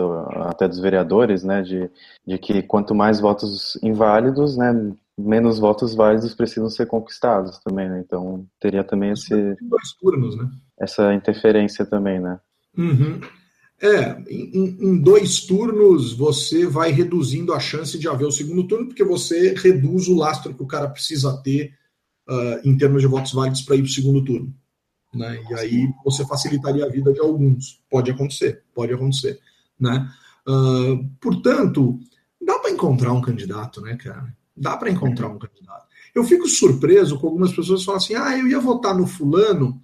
[0.47, 1.91] até dos vereadores, né, de,
[2.27, 8.03] de que quanto mais votos inválidos, né, menos votos válidos precisam ser conquistados também, né?
[8.05, 10.51] Então teria também esse dois turnos, né?
[10.79, 12.39] Essa interferência também, né?
[12.77, 13.21] Uhum.
[13.81, 18.87] É, em, em, dois turnos você vai reduzindo a chance de haver o segundo turno,
[18.87, 21.75] porque você reduz o lastro que o cara precisa ter
[22.29, 24.55] uh, em termos de votos válidos para ir para o segundo turno.
[25.15, 25.43] Né?
[25.51, 27.81] E aí você facilitaria a vida de alguns.
[27.91, 29.39] Pode acontecer, pode acontecer.
[29.79, 30.09] Né?
[30.47, 31.99] Uh, portanto,
[32.41, 34.35] dá para encontrar um candidato, né, cara?
[34.57, 35.87] Dá para encontrar um candidato.
[36.15, 39.81] Eu fico surpreso com algumas pessoas que falam assim: ah, eu ia votar no fulano,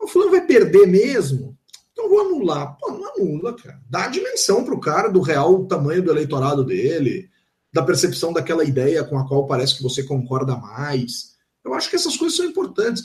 [0.00, 1.56] o fulano vai perder mesmo,
[1.92, 2.76] então vou anular.
[2.78, 3.80] Pô, não anula, cara.
[3.88, 7.28] Dá a dimensão para o cara do real tamanho do eleitorado dele,
[7.72, 11.34] da percepção daquela ideia com a qual parece que você concorda mais.
[11.64, 13.04] Eu acho que essas coisas são importantes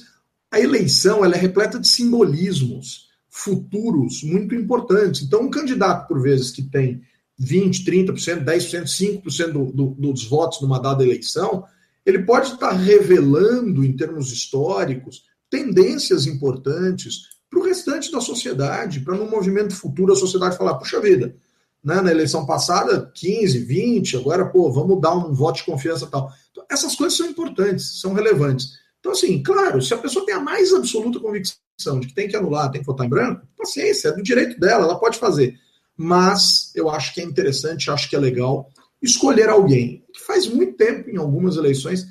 [0.52, 5.24] a eleição ela é repleta de simbolismos futuros muito importantes.
[5.24, 7.02] Então, um candidato, por vezes, que tem
[7.42, 11.64] 20%, 30%, 10%, 5% do, do, dos votos numa dada eleição,
[12.06, 19.18] ele pode estar revelando, em termos históricos, tendências importantes para o restante da sociedade, para
[19.18, 21.36] no movimento futuro a sociedade falar, puxa vida,
[21.84, 26.32] né, na eleição passada, 15, 20, agora, pô, vamos dar um voto de confiança tal.
[26.52, 28.81] Então, essas coisas são importantes, são relevantes.
[29.02, 32.36] Então, assim, claro, se a pessoa tem a mais absoluta convicção de que tem que
[32.36, 35.60] anular, tem que votar em branco, paciência, é do direito dela, ela pode fazer.
[35.98, 40.06] Mas eu acho que é interessante, acho que é legal escolher alguém.
[40.14, 42.06] Que faz muito tempo, em algumas eleições,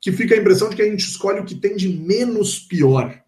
[0.00, 3.22] que fica a impressão de que a gente escolhe o que tem de menos pior.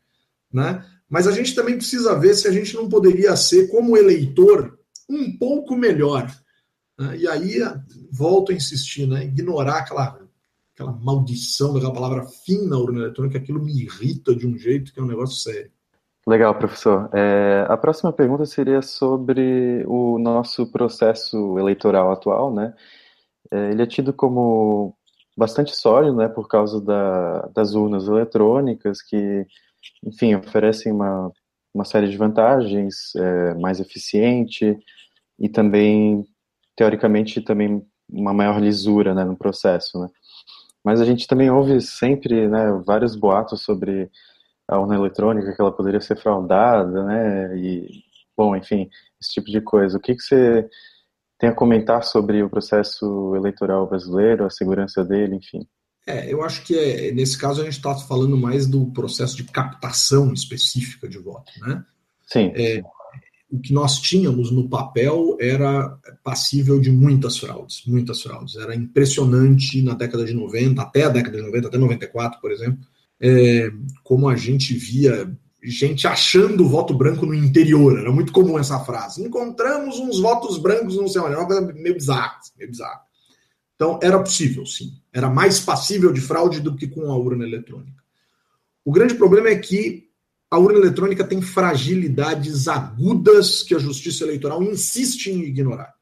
[0.52, 0.84] Né?
[1.08, 4.76] Mas a gente também precisa ver se a gente não poderia ser, como eleitor,
[5.08, 6.26] um pouco melhor.
[6.98, 7.18] Né?
[7.18, 7.60] E aí,
[8.10, 9.24] volto a insistir, né?
[9.24, 10.18] ignorar aquela
[10.74, 14.98] aquela maldição daquela palavra fim na urna eletrônica, aquilo me irrita de um jeito que
[14.98, 15.70] é um negócio sério.
[16.26, 17.08] Legal, professor.
[17.12, 22.74] É, a próxima pergunta seria sobre o nosso processo eleitoral atual, né?
[23.50, 24.96] É, ele é tido como
[25.36, 29.46] bastante sólido, né, por causa da, das urnas eletrônicas, que,
[30.04, 31.30] enfim, oferecem uma,
[31.74, 34.78] uma série de vantagens, é, mais eficiente
[35.38, 36.24] e também,
[36.76, 40.08] teoricamente, também uma maior lisura, né, no processo, né?
[40.84, 44.10] Mas a gente também ouve sempre né, vários boatos sobre
[44.68, 47.58] a urna eletrônica, que ela poderia ser fraudada, né?
[47.58, 48.02] E,
[48.36, 49.96] bom, enfim, esse tipo de coisa.
[49.96, 50.68] O que, que você
[51.38, 55.66] tem a comentar sobre o processo eleitoral brasileiro, a segurança dele, enfim?
[56.06, 59.44] É, eu acho que é, nesse caso a gente está falando mais do processo de
[59.44, 61.82] captação específica de voto, né?
[62.26, 62.52] Sim.
[62.54, 62.82] É,
[63.54, 68.56] o que nós tínhamos no papel era passível de muitas fraudes, muitas fraudes.
[68.56, 72.80] Era impressionante na década de 90, até a década de 90, até 94, por exemplo,
[73.20, 73.70] é,
[74.02, 75.32] como a gente via.
[75.62, 77.96] gente achando voto branco no interior.
[77.96, 79.22] Era muito comum essa frase.
[79.22, 81.22] Encontramos uns votos brancos, não sei.
[81.22, 83.02] Era uma coisa meio bizarra, meio bizarra.
[83.76, 84.94] Então, era possível, sim.
[85.12, 88.02] Era mais passível de fraude do que com a urna eletrônica.
[88.84, 90.03] O grande problema é que
[90.54, 95.92] a urna eletrônica tem fragilidades agudas que a Justiça Eleitoral insiste em ignorar.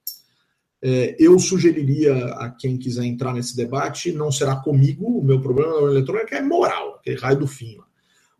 [0.82, 5.70] É, eu sugeriria a quem quiser entrar nesse debate, não será comigo, o meu problema
[5.70, 7.78] na urna eletrônica é moral, aquele raio do fim.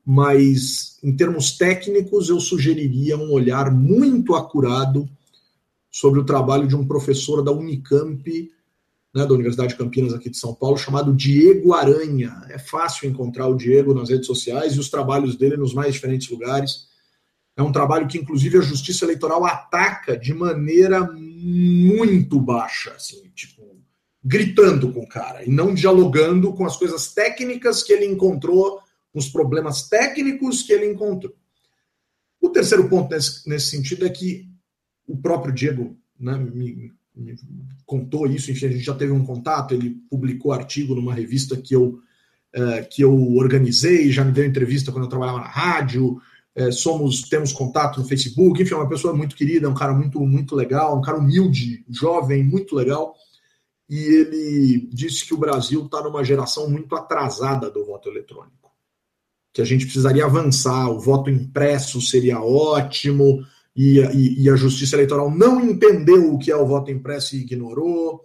[0.04, 5.08] Mas, em termos técnicos, eu sugeriria um olhar muito acurado
[5.90, 8.50] sobre o trabalho de um professor da Unicamp
[9.14, 12.42] né, da Universidade de Campinas aqui de São Paulo, chamado Diego Aranha.
[12.48, 16.30] É fácil encontrar o Diego nas redes sociais e os trabalhos dele nos mais diferentes
[16.30, 16.86] lugares.
[17.56, 23.62] É um trabalho que, inclusive, a Justiça Eleitoral ataca de maneira muito baixa, assim, tipo,
[24.24, 28.80] gritando com o cara e não dialogando com as coisas técnicas que ele encontrou,
[29.12, 31.34] com os problemas técnicos que ele encontrou.
[32.40, 34.48] O terceiro ponto nesse, nesse sentido é que
[35.06, 37.36] o próprio Diego né, me, me
[37.84, 41.74] contou isso, enfim, a gente já teve um contato, ele publicou artigo numa revista que
[41.74, 42.00] eu,
[42.52, 46.20] é, que eu organizei, já me deu entrevista quando eu trabalhava na rádio,
[46.54, 50.20] é, somos, temos contato no Facebook, enfim, é uma pessoa muito querida, um cara muito,
[50.20, 53.14] muito legal, um cara humilde, jovem, muito legal,
[53.88, 58.70] e ele disse que o Brasil está numa geração muito atrasada do voto eletrônico,
[59.52, 64.96] que a gente precisaria avançar, o voto impresso seria ótimo, e, e, e, a Justiça
[64.96, 68.20] Eleitoral não entendeu o que é o voto impresso e ignorou.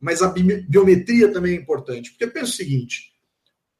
[0.00, 3.12] Mas a biometria também é importante, porque pensa o seguinte: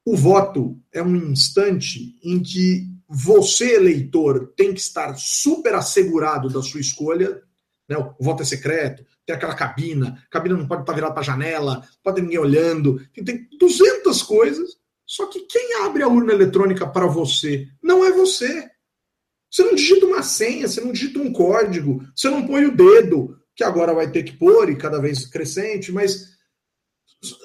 [0.04, 6.62] o voto é um instante em que você, eleitor, tem que estar super assegurado da
[6.62, 7.42] sua escolha.
[7.88, 7.96] Né?
[7.96, 11.24] O voto é secreto, tem aquela cabina, a cabina não pode estar virada para a
[11.24, 14.78] janela, pode ter ninguém olhando, tem 200 coisas.
[15.04, 18.70] Só que quem abre a urna eletrônica para você não é você.
[19.50, 23.36] Você não digita uma senha, você não digita um código, você não põe o dedo,
[23.54, 26.30] que agora vai ter que pôr e cada vez crescente, mas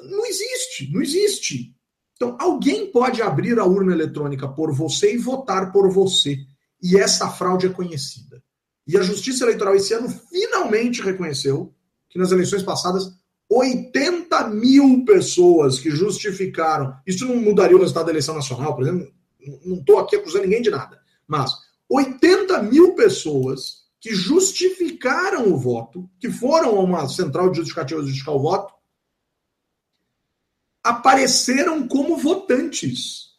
[0.10, 1.76] não existe, não existe.
[2.16, 6.38] Então, alguém pode abrir a urna eletrônica por você e votar por você.
[6.82, 8.42] E essa fraude é conhecida.
[8.88, 11.74] E a Justiça Eleitoral esse ano finalmente reconheceu
[12.10, 13.12] que nas eleições passadas
[13.50, 16.96] 80 mil pessoas que justificaram.
[17.06, 19.12] Isso não mudaria o resultado da eleição nacional, por exemplo.
[19.66, 21.00] Não estou aqui acusando ninguém de nada.
[21.28, 21.52] Mas
[21.90, 28.36] 80 mil pessoas que justificaram o voto, que foram a uma central de justificativa justificar
[28.36, 28.74] o voto,
[30.84, 33.36] apareceram como votantes.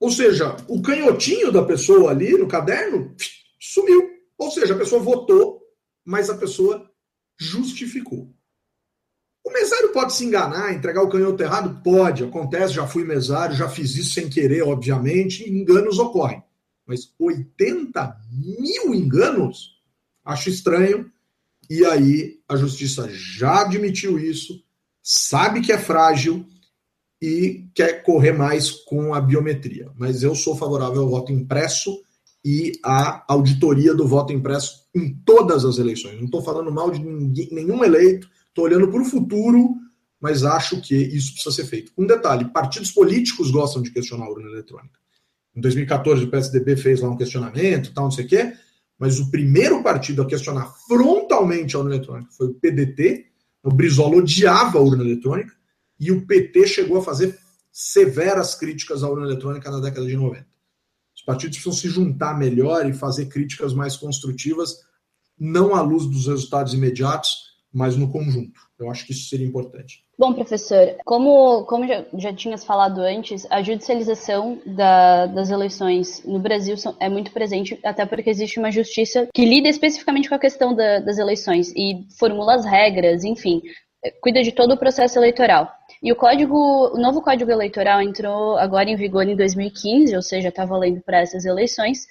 [0.00, 3.14] Ou seja, o canhotinho da pessoa ali no caderno
[3.60, 4.10] sumiu.
[4.38, 5.62] Ou seja, a pessoa votou,
[6.04, 6.90] mas a pessoa
[7.38, 8.34] justificou.
[9.44, 11.82] O mesário pode se enganar, entregar o canhoto errado?
[11.82, 16.42] Pode, acontece, já fui mesário, já fiz isso sem querer, obviamente, enganos ocorrem.
[16.86, 19.80] Mas 80 mil enganos?
[20.24, 21.10] Acho estranho.
[21.68, 24.62] E aí a justiça já admitiu isso,
[25.02, 26.46] sabe que é frágil
[27.20, 29.90] e quer correr mais com a biometria.
[29.96, 32.02] Mas eu sou favorável ao voto impresso
[32.44, 36.18] e à auditoria do voto impresso em todas as eleições.
[36.18, 39.74] Não estou falando mal de ninguém, nenhum eleito, estou olhando para o futuro,
[40.20, 41.92] mas acho que isso precisa ser feito.
[41.96, 44.98] Um detalhe: partidos políticos gostam de questionar a urna eletrônica.
[45.56, 48.52] Em 2014, o PSDB fez lá um questionamento, tal, não sei o quê,
[48.98, 53.26] mas o primeiro partido a questionar frontalmente a urna eletrônica foi o PDT.
[53.62, 55.52] O Brizola odiava a urna eletrônica
[55.98, 57.38] e o PT chegou a fazer
[57.72, 60.46] severas críticas à urna eletrônica na década de 90.
[61.14, 64.80] Os partidos precisam se juntar melhor e fazer críticas mais construtivas,
[65.38, 67.43] não à luz dos resultados imediatos,
[67.74, 68.60] mas no conjunto.
[68.78, 70.04] Eu acho que isso seria importante.
[70.16, 76.38] Bom, professor, como, como já, já tinhas falado antes, a judicialização da, das eleições no
[76.38, 80.38] Brasil são, é muito presente, até porque existe uma justiça que lida especificamente com a
[80.38, 83.60] questão da, das eleições e formula as regras, enfim,
[84.20, 85.68] cuida de todo o processo eleitoral.
[86.02, 86.56] E o código,
[86.94, 91.20] o novo código eleitoral entrou agora em vigor em 2015, ou seja, está valendo para
[91.20, 92.06] essas eleições.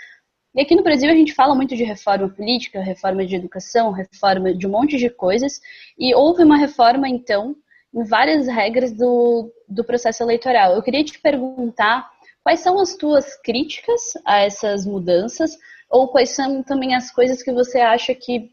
[0.55, 4.53] E aqui no Brasil a gente fala muito de reforma política, reforma de educação, reforma
[4.53, 5.59] de um monte de coisas.
[5.97, 7.55] E houve uma reforma, então,
[7.93, 10.73] em várias regras do, do processo eleitoral.
[10.73, 12.07] Eu queria te perguntar
[12.43, 15.57] quais são as tuas críticas a essas mudanças,
[15.89, 18.51] ou quais são também as coisas que você acha que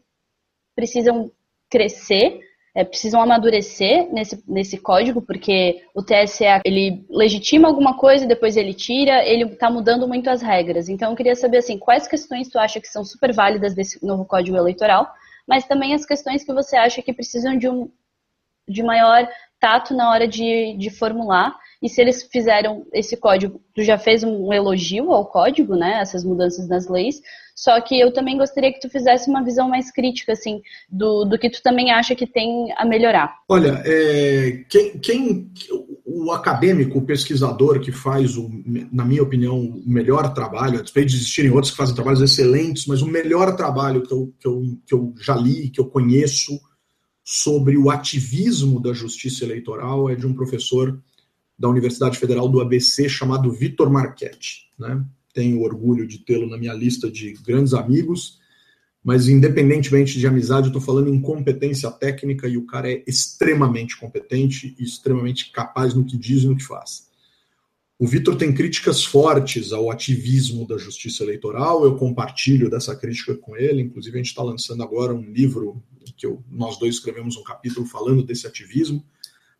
[0.75, 1.31] precisam
[1.69, 2.39] crescer
[2.73, 8.73] é, precisam amadurecer nesse, nesse código, porque o TSE ele legitima alguma coisa depois ele
[8.73, 10.87] tira, ele está mudando muito as regras.
[10.87, 14.25] Então eu queria saber assim, quais questões tu acha que são super válidas desse novo
[14.25, 15.11] código eleitoral,
[15.47, 17.89] mas também as questões que você acha que precisam de um
[18.67, 19.27] de maior
[19.59, 24.23] tato na hora de, de formular e se eles fizeram esse código, tu já fez
[24.23, 27.19] um elogio ao código, né, essas mudanças nas leis,
[27.61, 31.37] só que eu também gostaria que tu fizesse uma visão mais crítica, assim, do, do
[31.37, 33.35] que tu também acha que tem a melhorar.
[33.47, 35.51] Olha, é, quem, quem
[36.03, 38.49] o acadêmico, o pesquisador que faz, o,
[38.91, 42.87] na minha opinião, o melhor trabalho, a despeito de existirem outros que fazem trabalhos excelentes,
[42.87, 46.59] mas o melhor trabalho que eu, que eu, que eu já li, que eu conheço
[47.23, 50.99] sobre o ativismo da justiça eleitoral é de um professor
[51.59, 54.67] da Universidade Federal do ABC chamado Vitor Marchetti.
[54.79, 55.05] Né?
[55.33, 58.41] Tenho orgulho de tê-lo na minha lista de grandes amigos
[59.03, 63.97] mas independentemente de amizade, eu estou falando em competência técnica e o cara é extremamente
[63.97, 67.09] competente e extremamente capaz no que diz e no que faz.
[67.97, 73.55] O Vitor tem críticas fortes ao ativismo da justiça eleitoral, eu compartilho dessa crítica com
[73.55, 75.81] ele, inclusive a gente está lançando agora um livro
[76.17, 79.03] que eu, nós dois escrevemos um capítulo falando desse ativismo,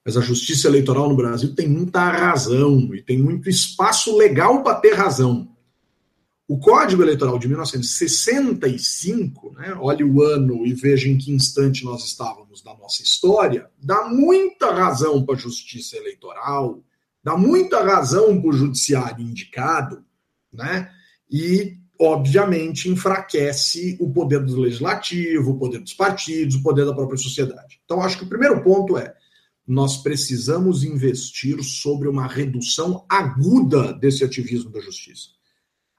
[0.03, 4.79] mas a justiça eleitoral no Brasil tem muita razão e tem muito espaço legal para
[4.79, 5.51] ter razão.
[6.51, 12.03] O Código Eleitoral de 1965, né, olhe o ano e veja em que instante nós
[12.03, 16.83] estávamos da nossa história, dá muita razão para a justiça eleitoral,
[17.23, 20.03] dá muita razão para o judiciário indicado,
[20.51, 20.91] né,
[21.31, 27.17] e, obviamente, enfraquece o poder do legislativo, o poder dos partidos, o poder da própria
[27.17, 27.79] sociedade.
[27.85, 29.15] Então, acho que o primeiro ponto é
[29.65, 35.39] nós precisamos investir sobre uma redução aguda desse ativismo da justiça.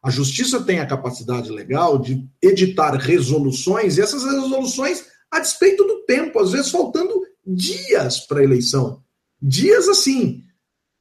[0.02, 6.04] A justiça tem a capacidade legal de editar resoluções, e essas resoluções, a despeito do
[6.04, 9.02] tempo, às vezes faltando dias para a eleição.
[9.40, 10.42] Dias assim,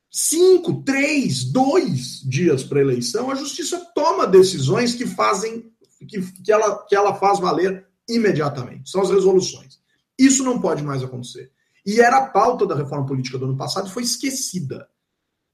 [0.10, 5.72] cinco, três, dois dias para a eleição, a justiça toma decisões que fazem,
[6.08, 8.90] que, que, ela, que ela faz valer imediatamente.
[8.90, 9.80] São as resoluções.
[10.18, 11.52] Isso não pode mais acontecer.
[11.84, 14.88] E era a pauta da reforma política do ano passado, foi esquecida.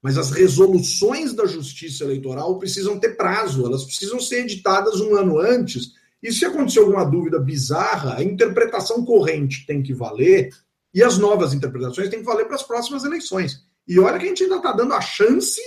[0.02, 5.38] Mas as resoluções da justiça eleitoral precisam ter prazo, elas precisam ser editadas um ano
[5.38, 5.92] antes.
[6.22, 10.50] E se acontecer alguma dúvida bizarra, a interpretação corrente tem que valer
[10.94, 13.64] e as novas interpretações têm que valer para as próximas eleições.
[13.86, 15.60] E olha que a gente ainda está dando a chance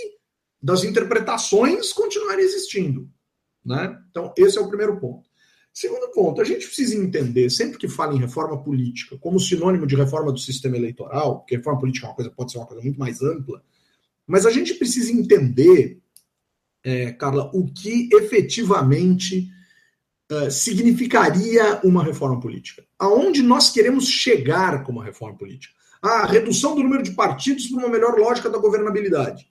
[0.62, 3.10] das interpretações continuarem existindo.
[3.66, 3.98] Né?
[4.10, 5.30] Então, esse é o primeiro ponto.
[5.74, 9.96] Segundo ponto, a gente precisa entender, sempre que fala em reforma política, como sinônimo de
[9.96, 13.00] reforma do sistema eleitoral, porque reforma política é uma coisa, pode ser uma coisa muito
[13.00, 13.64] mais ampla,
[14.28, 16.00] mas a gente precisa entender,
[16.84, 19.50] é, Carla, o que efetivamente
[20.32, 22.86] é, significaria uma reforma política.
[22.98, 25.74] Aonde nós queremos chegar com uma reforma política?
[26.02, 29.46] A redução do número de partidos para uma melhor lógica da governabilidade.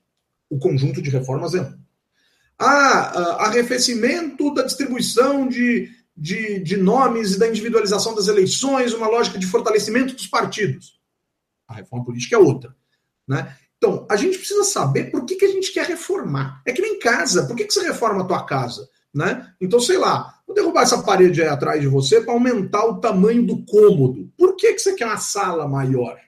[0.48, 1.78] O conjunto de reformas é um.
[2.58, 9.38] Ah, arrefecimento da distribuição de, de, de nomes e da individualização das eleições, uma lógica
[9.38, 10.98] de fortalecimento dos partidos.
[11.68, 12.74] A reforma política é outra.
[13.26, 13.56] Né?
[13.82, 16.60] Então, a gente precisa saber por que, que a gente quer reformar.
[16.66, 17.46] É que nem casa.
[17.46, 18.86] Por que, que você reforma a tua casa?
[19.12, 19.54] Né?
[19.58, 23.44] Então, sei lá, vou derrubar essa parede aí atrás de você para aumentar o tamanho
[23.44, 24.30] do cômodo.
[24.36, 26.18] Por que, que você quer uma sala maior?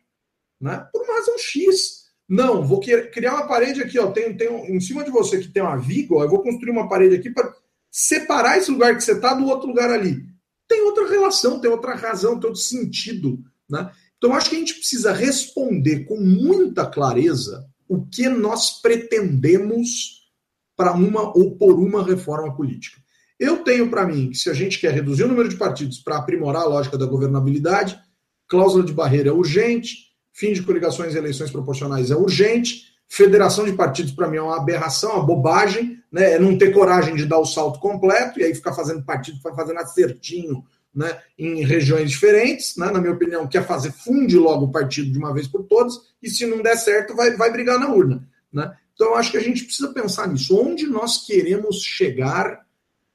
[0.59, 0.83] Né?
[0.91, 2.07] Por uma razão X.
[2.27, 4.11] Não, vou criar uma parede aqui, ó.
[4.11, 6.89] Tem, tem em cima de você que tem uma viga, ó, eu vou construir uma
[6.89, 7.55] parede aqui para
[7.91, 10.25] separar esse lugar que você está do outro lugar ali.
[10.67, 13.39] Tem outra relação, tem outra razão, tem outro sentido.
[13.69, 13.91] Né?
[14.23, 20.31] Então, acho que a gente precisa responder com muita clareza o que nós pretendemos
[20.77, 23.03] para uma ou por uma reforma política.
[23.37, 26.19] Eu tenho para mim que se a gente quer reduzir o número de partidos para
[26.19, 27.99] aprimorar a lógica da governabilidade,
[28.47, 33.73] cláusula de barreira é urgente, fim de coligações e eleições proporcionais é urgente, federação de
[33.73, 36.35] partidos para mim é uma aberração, uma bobagem, né?
[36.35, 39.81] É não ter coragem de dar o salto completo e aí ficar fazendo partido, fazendo
[39.81, 40.63] acertinho
[40.95, 45.19] né, em regiões diferentes, né, na minha opinião, quer fazer funde logo o partido de
[45.19, 48.29] uma vez por todas, e se não der certo, vai, vai brigar na urna.
[48.53, 48.75] Né?
[48.95, 50.57] Então, eu acho que a gente precisa pensar nisso.
[50.57, 52.67] Onde nós queremos chegar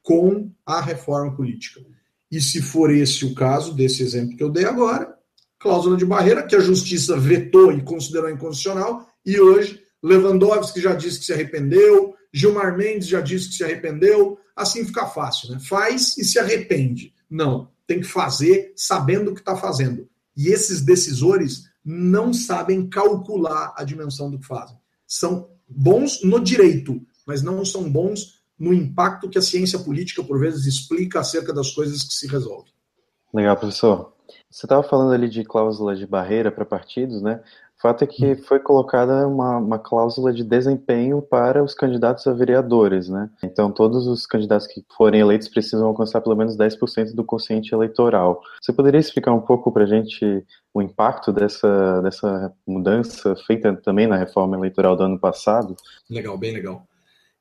[0.02, 1.82] com a reforma política?
[2.32, 5.16] E se for esse o caso, desse exemplo que eu dei agora,
[5.60, 11.20] cláusula de barreira, que a justiça vetou e considerou inconstitucional, e hoje Lewandowski já disse
[11.20, 15.60] que se arrependeu, Gilmar Mendes já disse que se arrependeu, assim fica fácil, né?
[15.60, 17.14] Faz e se arrepende.
[17.30, 20.08] Não, tem que fazer sabendo o que está fazendo.
[20.36, 24.78] E esses decisores não sabem calcular a dimensão do que fazem.
[25.08, 30.40] São bons no direito, mas não são bons no impacto que a ciência política, por
[30.40, 32.72] vezes, explica acerca das coisas que se resolvem.
[33.34, 34.14] Legal, professor.
[34.50, 37.42] Você estava falando ali de cláusula de barreira para partidos, né?
[37.78, 42.34] O fato é que foi colocada uma, uma cláusula de desempenho para os candidatos a
[42.34, 43.30] vereadores, né?
[43.44, 48.42] Então, todos os candidatos que forem eleitos precisam alcançar pelo menos 10% do quociente eleitoral.
[48.60, 54.08] Você poderia explicar um pouco para a gente o impacto dessa, dessa mudança feita também
[54.08, 55.76] na reforma eleitoral do ano passado?
[56.10, 56.84] Legal, bem legal.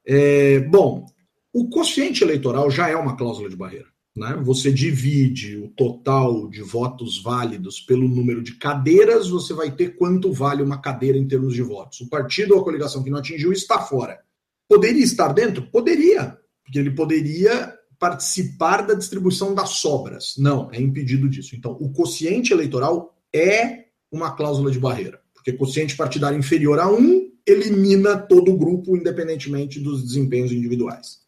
[0.07, 1.07] É, bom,
[1.51, 3.96] o quociente eleitoral já é uma cláusula de barreira.
[4.17, 4.35] Né?
[4.43, 10.33] Você divide o total de votos válidos pelo número de cadeiras, você vai ter quanto
[10.33, 12.01] vale uma cadeira em termos de votos.
[12.01, 14.19] O partido ou a coligação que não atingiu está fora.
[14.67, 15.71] Poderia estar dentro?
[15.71, 20.35] Poderia, porque ele poderia participar da distribuição das sobras.
[20.39, 21.55] Não, é impedido disso.
[21.55, 27.33] Então, o quociente eleitoral é uma cláusula de barreira, porque quociente partidário inferior a 1
[27.47, 31.21] elimina todo o grupo, independentemente dos desempenhos individuais.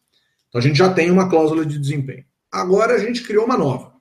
[0.48, 2.24] Então, a gente já tem uma cláusula de desempenho.
[2.50, 3.92] Agora a gente criou uma nova.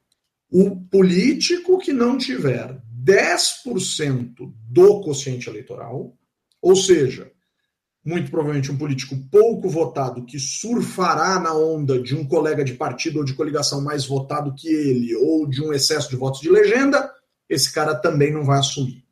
[0.49, 4.33] O político que não tiver 10%
[4.69, 6.17] do quociente eleitoral,
[6.61, 7.31] ou seja,
[8.03, 13.19] muito provavelmente um político pouco votado que surfará na onda de um colega de partido
[13.19, 17.11] ou de coligação mais votado que ele, ou de um excesso de votos de legenda,
[17.49, 19.03] esse cara também não vai assumir.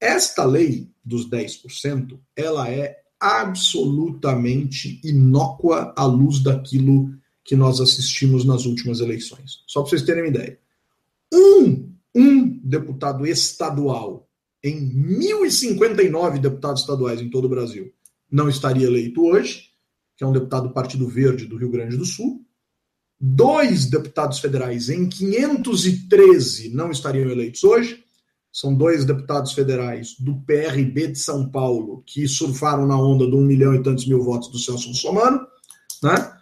[0.00, 7.10] Esta lei dos 10%, ela é absolutamente inócua à luz daquilo
[7.44, 9.62] que nós assistimos nas últimas eleições.
[9.66, 10.58] Só para vocês terem uma ideia.
[11.32, 14.28] Um, um deputado estadual
[14.62, 17.92] em 1.059 deputados estaduais em todo o Brasil
[18.30, 19.68] não estaria eleito hoje,
[20.16, 22.44] que é um deputado do Partido Verde do Rio Grande do Sul.
[23.20, 28.02] Dois deputados federais em 513 não estariam eleitos hoje.
[28.50, 33.42] São dois deputados federais do PRB de São Paulo que surfaram na onda de um
[33.42, 35.46] milhão e tantos mil votos do Celso Russomano,
[36.02, 36.32] né?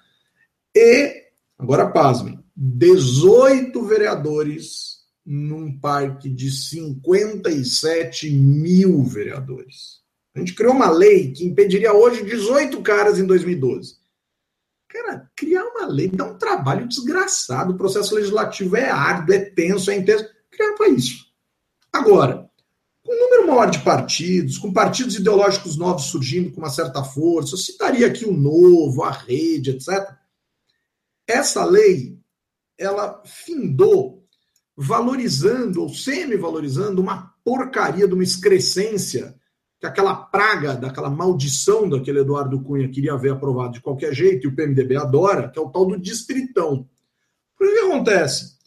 [0.75, 1.25] E,
[1.59, 10.03] agora pasmem, 18 vereadores num parque de 57 mil vereadores.
[10.35, 13.97] A gente criou uma lei que impediria hoje 18 caras em 2012.
[14.89, 17.73] Cara, criar uma lei dá um trabalho desgraçado.
[17.73, 20.29] O processo legislativo é árduo, é tenso, é intenso.
[20.51, 21.27] Criar para isso.
[21.93, 22.51] Agora,
[23.03, 27.55] com um número maior de partidos, com partidos ideológicos novos surgindo com uma certa força,
[27.55, 30.15] eu citaria aqui o Novo, a Rede, etc.
[31.33, 32.19] Essa lei,
[32.79, 34.23] ela findou
[34.77, 39.35] valorizando ou semi-valorizando uma porcaria de uma excrescência,
[39.81, 44.49] que aquela praga, daquela maldição daquele Eduardo Cunha queria ver aprovado de qualquer jeito, e
[44.49, 46.89] o PMDB adora, que é o tal do distritão.
[47.55, 48.59] O que acontece?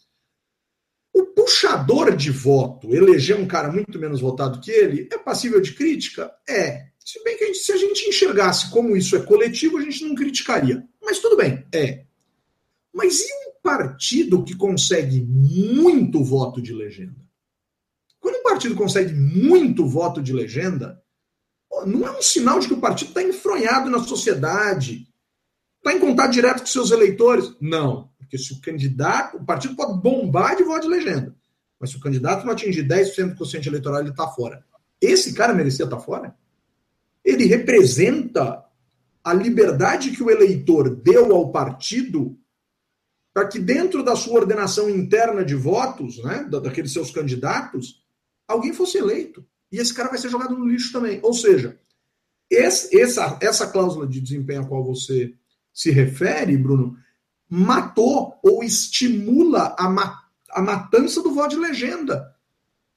[1.14, 5.72] O puxador de voto, eleger um cara muito menos votado que ele, é passível de
[5.72, 6.32] crítica?
[6.48, 6.86] É.
[6.98, 10.04] Se bem que a gente, se a gente enxergasse como isso é coletivo, a gente
[10.04, 10.84] não criticaria.
[11.00, 12.06] Mas tudo bem, é.
[12.96, 17.20] Mas e um partido que consegue muito voto de legenda?
[18.18, 20.98] Quando um partido consegue muito voto de legenda,
[21.84, 25.06] não é um sinal de que o partido está enfronhado na sociedade,
[25.76, 27.54] está em contato direto com seus eleitores.
[27.60, 31.36] Não, porque se o candidato, o partido pode bombar de voto de legenda,
[31.78, 34.64] mas se o candidato não atingir 10% do quociente eleitoral, ele está fora.
[34.98, 36.34] Esse cara merecia estar tá fora?
[37.22, 38.64] Ele representa
[39.22, 42.38] a liberdade que o eleitor deu ao partido
[43.36, 48.02] para que dentro da sua ordenação interna de votos, né, daqueles seus candidatos,
[48.48, 49.46] alguém fosse eleito.
[49.70, 51.20] E esse cara vai ser jogado no lixo também.
[51.22, 51.78] Ou seja,
[52.48, 55.34] esse, essa, essa cláusula de desempenho a qual você
[55.70, 56.96] se refere, Bruno,
[57.46, 60.18] matou ou estimula a, ma
[60.52, 62.34] a matança do voto de legenda,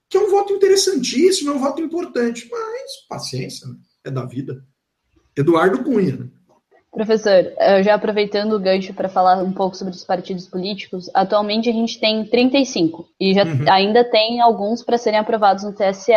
[0.08, 3.76] que é um voto interessantíssimo, é um voto importante, mas paciência, né?
[4.04, 4.66] é da vida.
[5.36, 6.30] Eduardo Cunha, né?
[6.92, 7.52] Professor,
[7.84, 12.00] já aproveitando o gancho para falar um pouco sobre os partidos políticos, atualmente a gente
[12.00, 13.64] tem 35 e já uhum.
[13.70, 16.12] ainda tem alguns para serem aprovados no TSE,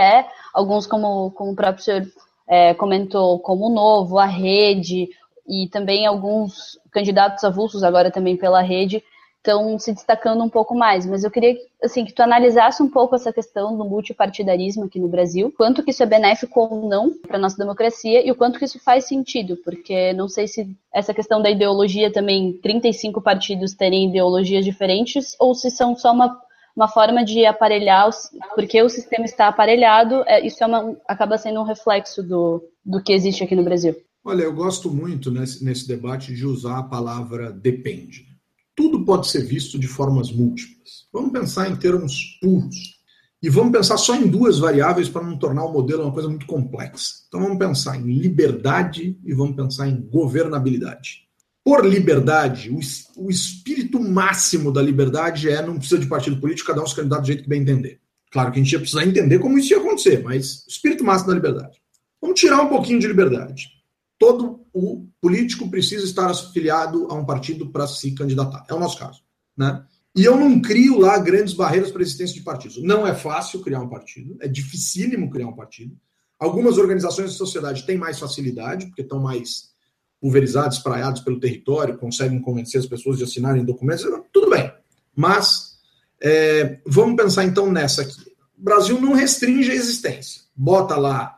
[0.51, 2.07] alguns como, como o próprio senhor
[2.47, 5.09] é, comentou, como o Novo, a Rede
[5.47, 9.03] e também alguns candidatos avulsos agora também pela Rede
[9.43, 11.05] estão se destacando um pouco mais.
[11.05, 15.09] Mas eu queria assim, que tu analisasse um pouco essa questão do multipartidarismo aqui no
[15.09, 18.65] Brasil, quanto que isso é benéfico ou não para nossa democracia e o quanto que
[18.65, 24.09] isso faz sentido, porque não sei se essa questão da ideologia também, 35 partidos terem
[24.09, 26.39] ideologias diferentes, ou se são só uma,
[26.73, 28.09] uma forma de aparelhar,
[28.55, 33.03] porque o sistema está aparelhado, é, isso é uma, acaba sendo um reflexo do, do
[33.03, 33.95] que existe aqui no Brasil.
[34.23, 38.32] Olha, eu gosto muito nesse, nesse debate de usar a palavra depende
[38.76, 41.07] tudo pode ser visto de formas múltiplas.
[41.11, 42.93] Vamos pensar em termos puros.
[43.41, 46.45] E vamos pensar só em duas variáveis para não tornar o modelo uma coisa muito
[46.45, 47.26] complexa.
[47.28, 51.24] Então vamos pensar em liberdade e vamos pensar em governabilidade.
[51.63, 56.88] Por liberdade, o, espírito máximo da liberdade é não precisa de partido político, cada um
[56.88, 57.99] se candidato do jeito que bem entender.
[58.32, 61.36] Claro que a gente ia precisar entender como isso ia acontecer, mas espírito máximo da
[61.36, 61.78] liberdade.
[62.21, 63.69] Vamos tirar um pouquinho de liberdade.
[64.17, 68.65] Todo o político precisa estar afiliado a um partido para se candidatar.
[68.67, 69.21] É o nosso caso.
[69.55, 69.86] Né?
[70.15, 72.82] E eu não crio lá grandes barreiras para a existência de partidos.
[72.82, 75.95] Não é fácil criar um partido, é dificílimo criar um partido.
[76.39, 79.71] Algumas organizações da sociedade têm mais facilidade, porque estão mais
[80.19, 84.71] pulverizados, espraiados pelo território, conseguem convencer as pessoas de assinarem documentos, tudo bem.
[85.15, 85.74] Mas
[86.21, 88.21] é, vamos pensar então nessa aqui.
[88.57, 90.41] O Brasil não restringe a existência.
[90.55, 91.38] Bota lá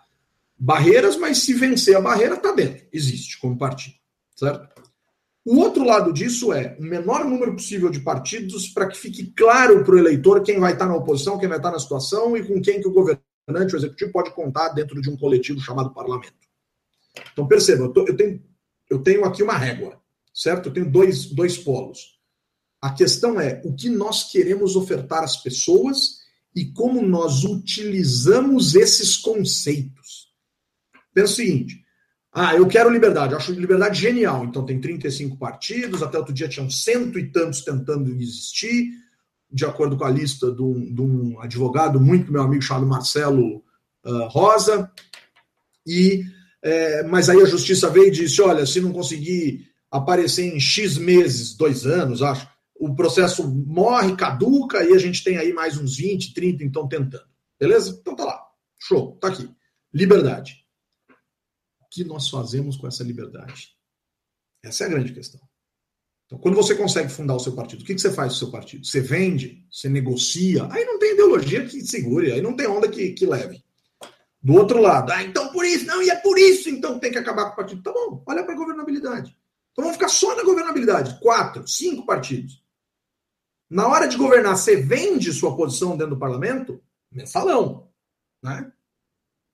[0.57, 2.85] barreiras, mas se vencer a barreira, está dentro.
[2.91, 3.95] Existe como partido.
[4.35, 4.75] Certo?
[5.45, 9.83] O outro lado disso é o menor número possível de partidos para que fique claro
[9.83, 12.59] para o eleitor quem vai estar na oposição, quem vai estar na situação e com
[12.61, 16.33] quem que o governante, o executivo, pode contar dentro de um coletivo chamado parlamento.
[17.31, 18.41] Então perceba, eu, tô, eu tenho
[18.89, 19.99] eu tenho aqui uma régua,
[20.33, 20.69] certo?
[20.69, 22.19] Eu tenho dois, dois polos.
[22.81, 26.19] A questão é o que nós queremos ofertar às pessoas
[26.55, 30.24] e como nós utilizamos esses conceitos.
[31.15, 31.85] Pensa o seguinte:
[32.33, 34.43] ah, eu quero liberdade, eu acho liberdade genial.
[34.43, 38.91] Então tem 35 partidos, até outro dia tinham cento e tantos tentando existir,
[39.49, 43.63] de acordo com a lista de um, de um advogado muito meu amigo chamado Marcelo
[44.05, 44.91] uh, Rosa.
[45.87, 46.25] E
[46.61, 50.97] é, mas aí a justiça veio e disse: olha, se não conseguir aparecer em X
[50.97, 52.45] meses, dois anos, acho,
[52.77, 57.23] o processo morre, caduca, e a gente tem aí mais uns 20, 30, então tentando.
[57.57, 57.97] Beleza?
[58.01, 58.41] Então tá lá.
[58.77, 59.49] Show, tá aqui.
[59.93, 60.64] Liberdade.
[61.91, 63.69] Que nós fazemos com essa liberdade?
[64.63, 65.41] Essa é a grande questão.
[66.25, 68.51] Então, quando você consegue fundar o seu partido, o que, você faz com o seu
[68.51, 68.85] partido?
[68.85, 69.63] Você vende?
[69.71, 70.67] Você negocia?
[70.71, 73.63] Aí não tem ideologia que segure, aí não tem onda que, que leve.
[74.41, 77.17] Do outro lado, ah, então por isso, não, e é por isso então tem que
[77.17, 77.81] acabar com o partido.
[77.81, 79.35] Tá bom, olha para a governabilidade.
[79.71, 81.19] Então vamos ficar só na governabilidade.
[81.19, 82.63] Quatro, cinco partidos.
[83.69, 86.81] Na hora de governar, você vende sua posição dentro do parlamento?
[87.11, 87.89] Mensalão.
[88.41, 88.71] Né?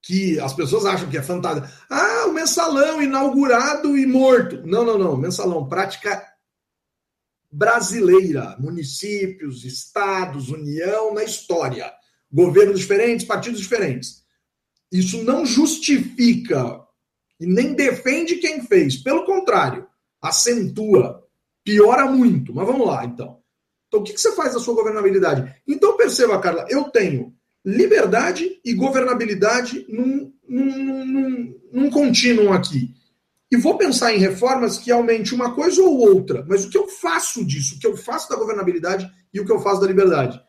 [0.02, 1.70] Que as pessoas acham que é fantasia.
[1.90, 4.66] Ah, o mensalão inaugurado e morto.
[4.66, 5.16] Não, não, não.
[5.16, 6.26] Mensalão, prática
[7.52, 8.56] brasileira.
[8.60, 11.92] Municípios, estados, União, na história.
[12.32, 14.24] Governos diferentes, partidos diferentes.
[14.92, 16.82] Isso não justifica
[17.40, 18.98] e nem defende quem fez.
[18.98, 19.88] Pelo contrário,
[20.22, 21.26] acentua,
[21.64, 22.54] piora muito.
[22.54, 23.42] Mas vamos lá, então.
[23.88, 25.54] Então, o que você faz da sua governabilidade?
[25.68, 32.94] Então, perceba, Carla, eu tenho liberdade e governabilidade num, num, num, num contínuo aqui.
[33.52, 36.46] E vou pensar em reformas que aumente uma coisa ou outra.
[36.48, 37.76] Mas o que eu faço disso?
[37.76, 40.42] O que eu faço da governabilidade e o que eu faço da liberdade?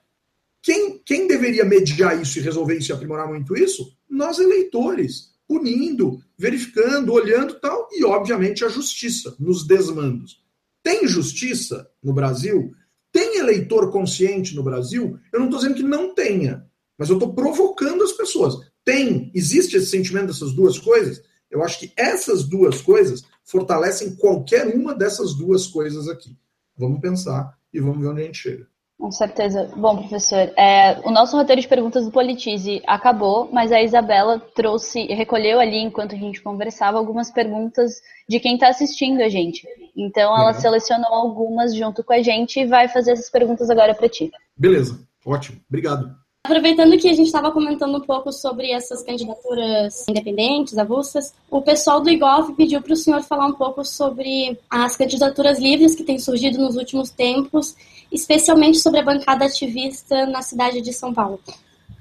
[0.63, 3.93] Quem, quem deveria mediar isso e resolver isso e aprimorar muito isso?
[4.09, 10.41] Nós, eleitores, punindo, verificando, olhando tal, e, obviamente, a justiça nos desmandos.
[10.81, 12.73] Tem justiça no Brasil?
[13.11, 15.19] Tem eleitor consciente no Brasil?
[15.33, 16.65] Eu não estou dizendo que não tenha,
[17.03, 18.55] mas eu estou provocando as pessoas.
[18.85, 21.21] Tem, existe esse sentimento dessas duas coisas?
[21.51, 26.37] Eu acho que essas duas coisas fortalecem qualquer uma dessas duas coisas aqui.
[26.79, 28.69] Vamos pensar e vamos ver onde a gente chega.
[28.97, 29.69] Com certeza.
[29.77, 35.07] Bom, professor, é, o nosso roteiro de perguntas do Politize acabou, mas a Isabela trouxe,
[35.07, 39.67] recolheu ali, enquanto a gente conversava, algumas perguntas de quem está assistindo a gente.
[39.97, 40.61] Então, ela uhum.
[40.61, 44.31] selecionou algumas junto com a gente e vai fazer essas perguntas agora para ti.
[44.57, 46.22] Beleza, ótimo, obrigado.
[46.45, 52.01] Aproveitando que a gente estava comentando um pouco sobre essas candidaturas independentes, avulsas, o pessoal
[52.01, 56.19] do IGOV pediu para o senhor falar um pouco sobre as candidaturas livres que têm
[56.19, 57.77] surgido nos últimos tempos
[58.13, 61.41] especialmente sobre a bancada ativista na cidade de São Paulo.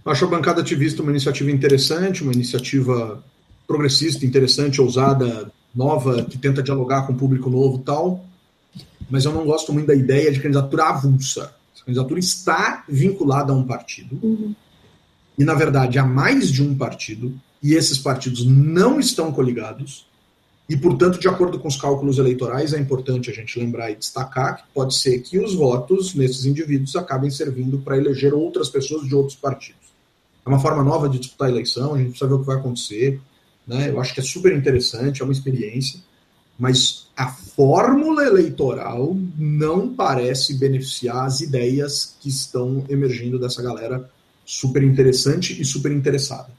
[0.06, 3.24] Acho a bancada ativista uma iniciativa interessante, uma iniciativa
[3.66, 8.26] progressista, interessante, ousada, nova, que tenta dialogar com o público novo tal.
[9.10, 11.56] Mas eu não gosto muito da ideia de candidatura avulsa.
[11.82, 14.20] A candidatura está vinculada a um partido.
[14.22, 14.56] Uhum.
[15.38, 17.34] E, na verdade, há mais de um partido.
[17.62, 20.08] E esses partidos não estão coligados.
[20.70, 24.58] E, portanto, de acordo com os cálculos eleitorais, é importante a gente lembrar e destacar
[24.58, 29.14] que pode ser que os votos nesses indivíduos acabem servindo para eleger outras pessoas de
[29.14, 29.82] outros partidos.
[30.46, 32.58] É uma forma nova de disputar a eleição, a gente precisa ver o que vai
[32.58, 33.20] acontecer.
[33.68, 33.90] Né?
[33.90, 36.00] Eu acho que é super interessante, é uma experiência,
[36.62, 44.08] mas a fórmula eleitoral não parece beneficiar as ideias que estão emergindo dessa galera
[44.46, 46.50] super interessante e super interessada.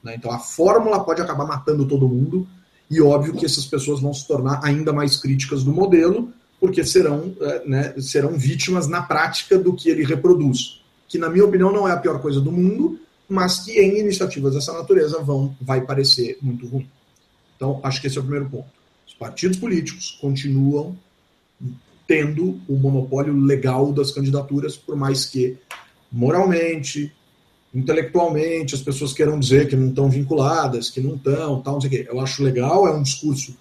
[0.00, 0.14] Né?
[0.14, 2.46] Então a fórmula pode acabar matando todo mundo
[2.88, 7.34] e óbvio que essas pessoas vão se tornar ainda mais críticas do modelo, porque serão,
[7.40, 10.80] é, né, serão vítimas na prática do que ele reproduz.
[11.08, 14.54] Que, na minha opinião, não é a pior coisa do mundo, mas que em iniciativas
[14.54, 16.88] dessa natureza vão, vai parecer muito ruim.
[17.56, 18.77] Então, acho que esse é o primeiro ponto.
[19.08, 20.94] Os partidos políticos continuam
[22.06, 25.56] tendo o monopólio legal das candidaturas, por mais que
[26.12, 27.10] moralmente,
[27.74, 31.88] intelectualmente as pessoas queiram dizer que não estão vinculadas, que não estão, tal, não sei
[31.88, 32.06] o quê.
[32.08, 33.56] Eu acho legal, é um discurso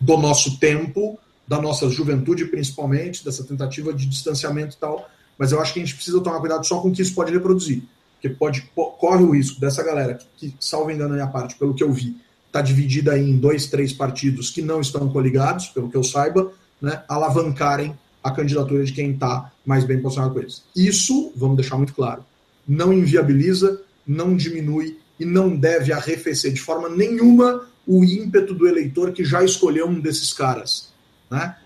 [0.00, 5.60] do nosso tempo, da nossa juventude principalmente, dessa tentativa de distanciamento e tal, mas eu
[5.60, 7.82] acho que a gente precisa tomar cuidado só com o que isso pode reproduzir,
[8.14, 11.74] porque pode, corre o risco dessa galera que, que salvo engano a minha parte, pelo
[11.74, 12.16] que eu vi,
[12.58, 16.52] está dividida em dois, três partidos que não estão coligados, pelo que eu saiba,
[16.82, 20.64] né, alavancarem a candidatura de quem está mais bem posicionado com eles.
[20.74, 22.24] Isso, vamos deixar muito claro,
[22.66, 29.12] não inviabiliza, não diminui e não deve arrefecer de forma nenhuma o ímpeto do eleitor
[29.12, 30.88] que já escolheu um desses caras.
[31.30, 31.56] Né?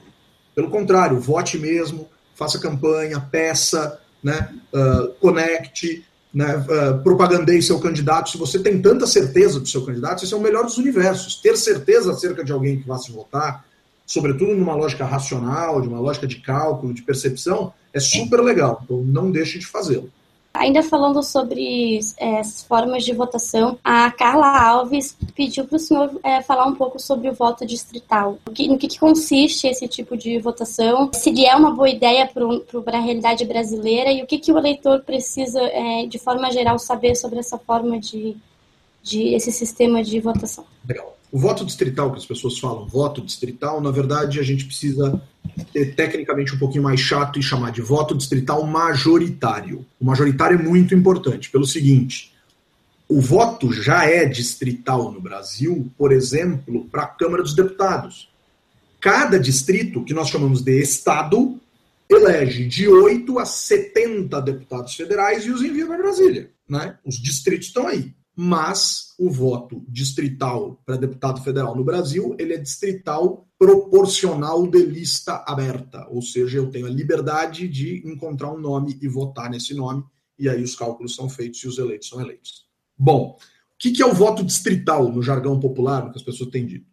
[0.54, 4.54] Pelo contrário, vote mesmo, faça campanha, peça, né?
[4.72, 6.56] Uh, conecte, né?
[6.56, 8.30] Uh, propagandeie seu candidato.
[8.30, 11.36] Se você tem tanta certeza do seu candidato, esse é o melhor dos universos.
[11.36, 13.64] Ter certeza acerca de alguém que vai se votar,
[14.06, 18.80] sobretudo numa lógica racional, de uma lógica de cálculo, de percepção, é super legal.
[18.84, 20.10] Então não deixe de fazê-lo.
[20.62, 26.20] Ainda falando sobre é, as formas de votação, a Carla Alves pediu para o senhor
[26.22, 28.38] é, falar um pouco sobre o voto distrital.
[28.46, 31.10] No que, no que, consiste esse tipo de votação?
[31.12, 32.30] Se ele é uma boa ideia
[32.84, 36.78] para a realidade brasileira e o que, que o eleitor precisa, é, de forma geral,
[36.78, 38.36] saber sobre essa forma de,
[39.02, 40.64] de esse sistema de votação?
[40.86, 41.16] Legal.
[41.32, 45.18] O voto distrital, que as pessoas falam, voto distrital, na verdade a gente precisa
[45.72, 49.86] ter tecnicamente um pouquinho mais chato e chamar de voto distrital majoritário.
[49.98, 52.34] O majoritário é muito importante, pelo seguinte:
[53.08, 58.28] o voto já é distrital no Brasil, por exemplo, para a Câmara dos Deputados.
[59.00, 61.58] Cada distrito, que nós chamamos de estado,
[62.10, 66.50] elege de 8 a 70 deputados federais e os envia para Brasília.
[66.68, 66.94] Né?
[67.06, 72.58] Os distritos estão aí mas o voto distrital para deputado federal no Brasil, ele é
[72.58, 78.98] distrital proporcional de lista aberta, ou seja, eu tenho a liberdade de encontrar um nome
[79.00, 80.02] e votar nesse nome,
[80.38, 82.66] e aí os cálculos são feitos e os eleitos são eleitos.
[82.98, 86.66] Bom, o que é o voto distrital no jargão popular, no que as pessoas têm
[86.66, 86.90] dito?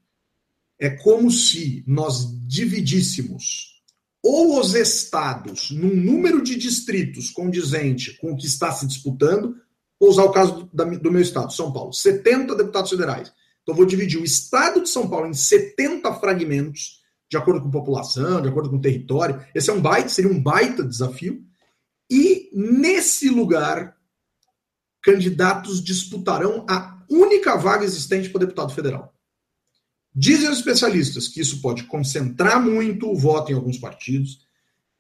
[0.77, 3.79] É como se nós dividíssemos
[4.21, 9.55] ou os estados num número de distritos condizente com o que está se disputando,
[9.99, 11.91] Vou usar o caso do, meu estado, São Paulo.
[11.91, 13.33] 70 deputados federais.
[13.61, 18.41] Então, vou dividir o estado de São Paulo em 70 fragmentos, de acordo com população,
[18.41, 19.45] de acordo com território.
[19.53, 21.43] Esse é um baita, seria um baita desafio.
[22.09, 23.95] E, nesse lugar,
[25.03, 29.13] candidatos disputarão a única vaga existente para deputado federal.
[30.15, 34.39] Dizem os especialistas que isso pode concentrar muito o voto em alguns partidos.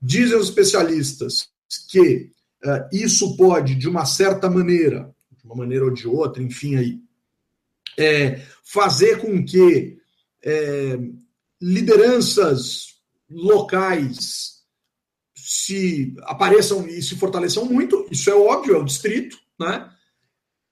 [0.01, 1.49] Dizem os especialistas
[1.89, 2.31] que
[2.91, 6.99] isso pode, de uma certa maneira, de uma maneira ou de outra, enfim, aí,
[7.97, 9.97] é, fazer com que
[10.43, 10.99] é,
[11.61, 12.95] lideranças
[13.29, 14.59] locais
[15.35, 19.89] se apareçam e se fortaleçam muito, isso é óbvio, é o distrito, né?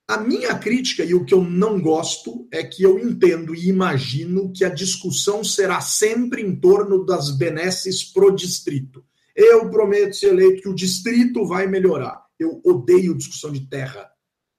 [0.08, 4.54] A minha crítica e o que eu não gosto é que eu entendo e imagino
[4.54, 9.04] que a discussão será sempre em torno das benesses pro distrito.
[9.38, 12.26] Eu prometo, ser eleito, que o distrito vai melhorar.
[12.40, 14.10] Eu odeio discussão de terra.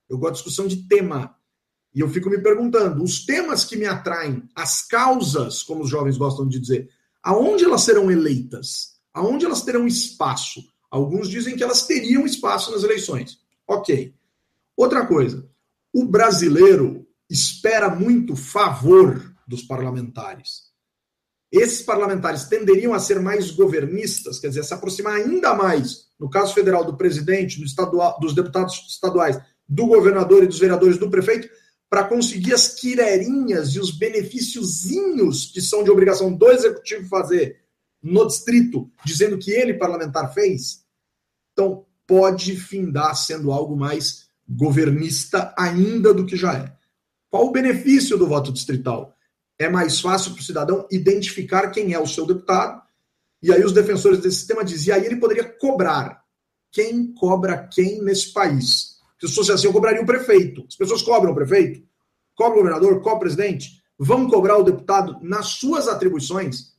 [0.08, 1.34] Eu gosto de discussão de tema.
[1.92, 6.16] E eu fico me perguntando: os temas que me atraem, as causas, como os jovens
[6.16, 6.88] gostam de dizer,
[7.20, 8.96] aonde elas serão eleitas?
[9.12, 10.62] Aonde elas terão espaço?
[10.88, 13.40] Alguns dizem que elas teriam espaço nas eleições.
[13.66, 14.14] Ok.
[14.76, 15.44] Outra coisa:
[15.92, 20.67] o brasileiro espera muito favor dos parlamentares
[21.50, 26.52] esses parlamentares tenderiam a ser mais governistas, quer dizer, se aproximar ainda mais, no caso
[26.52, 31.48] federal, do presidente, do estadual, dos deputados estaduais, do governador e dos vereadores, do prefeito,
[31.88, 37.60] para conseguir as quirerinhas e os benefíciozinhos que são de obrigação do executivo fazer
[38.02, 40.84] no distrito, dizendo que ele, parlamentar, fez.
[41.52, 46.72] Então, pode findar sendo algo mais governista ainda do que já é.
[47.30, 49.14] Qual o benefício do voto distrital?
[49.58, 52.80] É mais fácil para o cidadão identificar quem é o seu deputado.
[53.42, 56.22] E aí os defensores desse sistema diziam, aí ele poderia cobrar.
[56.70, 58.98] Quem cobra quem nesse país?
[59.20, 60.64] Se fosse assim, eu cobraria o prefeito.
[60.68, 61.82] As pessoas cobram o prefeito,
[62.36, 63.82] cobram o governador, cobram o presidente.
[63.98, 66.74] Vão cobrar o deputado nas suas atribuições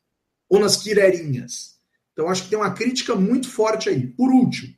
[0.47, 1.77] ou nas quirerinhas.
[2.13, 4.07] Então, acho que tem uma crítica muito forte aí.
[4.07, 4.73] Por último,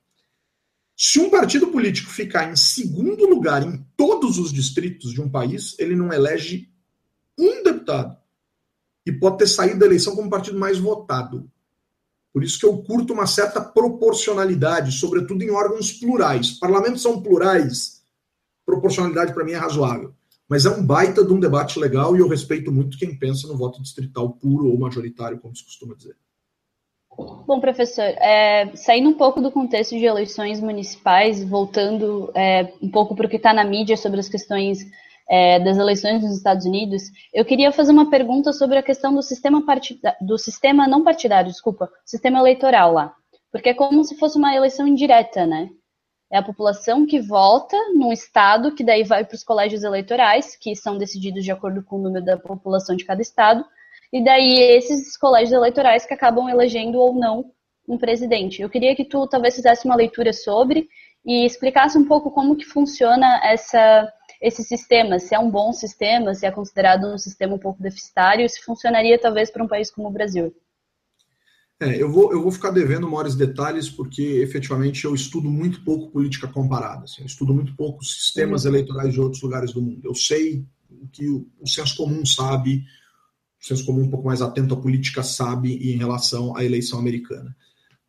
[0.98, 5.76] se um partido político ficar em segundo lugar em todos os distritos de um país,
[5.80, 6.71] ele não elege
[7.42, 8.18] um deputado.
[9.06, 11.50] E pode ter saído da eleição como partido mais votado.
[12.34, 16.52] Por isso que eu curto uma certa proporcionalidade, sobretudo em órgãos plurais.
[16.52, 18.02] Parlamentos são plurais,
[18.66, 20.14] proporcionalidade para mim é razoável.
[20.48, 23.58] Mas é um baita de um debate legal e eu respeito muito quem pensa no
[23.58, 26.16] voto distrital puro ou majoritário, como se costuma dizer.
[27.18, 33.16] Bom, professor, é, saindo um pouco do contexto de eleições municipais, voltando é, um pouco
[33.16, 34.86] para o que está na mídia sobre as questões
[35.32, 37.04] é, das eleições nos Estados Unidos,
[37.34, 41.50] eu queria fazer uma pergunta sobre a questão do sistema, partida, do sistema não partidário,
[41.50, 43.14] desculpa, sistema eleitoral lá.
[43.50, 45.70] Porque é como se fosse uma eleição indireta, né?
[46.30, 50.76] É a população que vota num estado, que daí vai para os colégios eleitorais, que
[50.76, 53.64] são decididos de acordo com o número da população de cada estado,
[54.12, 57.52] e daí esses colégios eleitorais que acabam elegendo ou não
[57.88, 58.62] um presidente.
[58.62, 60.90] Eu queria que tu talvez fizesse uma leitura sobre
[61.26, 64.12] e explicasse um pouco como que funciona essa,
[64.42, 68.50] esse sistema, se é um bom sistema, se é considerado um sistema um pouco deficitário,
[68.50, 70.54] se funcionaria talvez para um país como o Brasil.
[71.80, 76.12] É, eu, vou, eu vou ficar devendo maiores detalhes porque efetivamente eu estudo muito pouco
[76.12, 77.06] política comparada.
[77.06, 78.72] Assim, eu estudo muito pouco sistemas uhum.
[78.72, 80.02] eleitorais de outros lugares do mundo.
[80.04, 82.84] Eu sei o que o, o senso comum sabe,
[83.60, 87.56] o senso comum um pouco mais atento à política sabe em relação à eleição americana.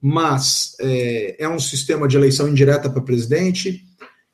[0.01, 3.87] Mas é, é um sistema de eleição indireta para presidente,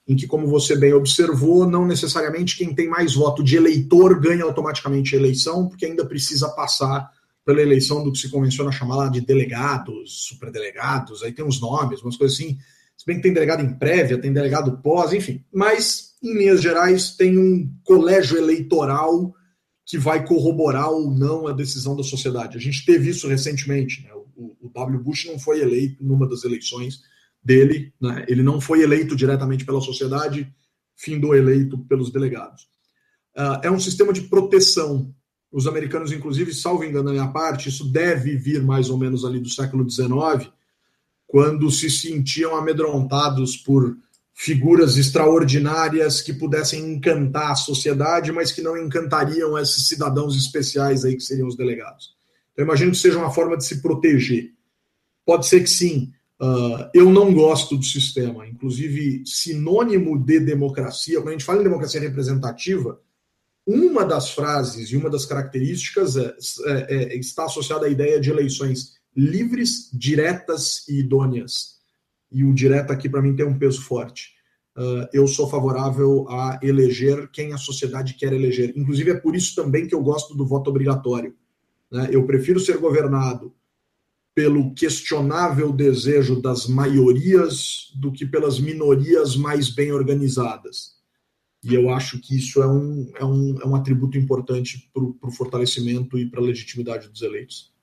[0.09, 4.43] em que, como você bem observou, não necessariamente quem tem mais voto de eleitor ganha
[4.43, 7.11] automaticamente a eleição, porque ainda precisa passar
[7.45, 12.03] pela eleição do que se convenciona chamar lá de delegados, superdelegados, aí tem uns nomes,
[12.03, 12.59] umas coisas assim.
[12.97, 15.45] Se bem que tem delegado em prévia, tem delegado pós, enfim.
[15.53, 19.35] Mas, em linhas gerais, tem um colégio eleitoral
[19.87, 22.59] que vai corroborar ou não a decisão da sociedade.
[22.59, 24.03] A gente teve isso recentemente.
[24.03, 24.11] Né?
[24.37, 25.03] O, o, W.
[25.03, 27.01] Bush não foi eleito numa das eleições
[27.49, 28.27] dele, né?
[28.29, 30.55] ele não foi eleito diretamente pela sociedade,
[30.95, 32.69] findou eleito pelos delegados.
[33.35, 35.15] Uh, é um sistema de proteção.
[35.51, 39.41] Os americanos, inclusive, salvo engano da minha parte, isso deve vir mais ou menos ali
[39.41, 40.53] do século XIX,
[41.27, 43.97] quando se sentiam amedrontados por
[44.35, 51.17] figuras extraordinárias que pudessem encantar a sociedade, mas que não encantariam esses cidadãos especiais aí
[51.17, 52.15] que seriam os delegados.
[52.53, 54.53] Então, imagino que seja uma forma de se proteger.
[55.25, 56.13] Pode ser que sim.
[56.41, 58.47] Uh, eu não gosto do sistema.
[58.47, 63.01] Inclusive, sinônimo de democracia, quando a gente fala em democracia representativa,
[63.67, 66.35] uma das frases e uma das características é,
[66.67, 71.79] é, é, está associada à ideia de eleições livres, diretas e idôneas
[72.31, 74.37] e o direto aqui para mim tem um peso forte.
[74.77, 78.73] Uh, eu sou favorável a eleger quem a sociedade quer eleger.
[78.77, 81.35] Inclusive, é por isso também que eu gosto do voto obrigatório.
[81.91, 82.09] Né?
[82.13, 83.53] Eu prefiro ser governado
[84.39, 90.93] pelo questionável desejo das maiorias do que pelas minorias mais bem organizadas.
[91.65, 95.33] E eu acho que isso é um, é um, é um atributo importante para o
[95.33, 97.75] fortalecimento e para a legitimidade dos eleitos.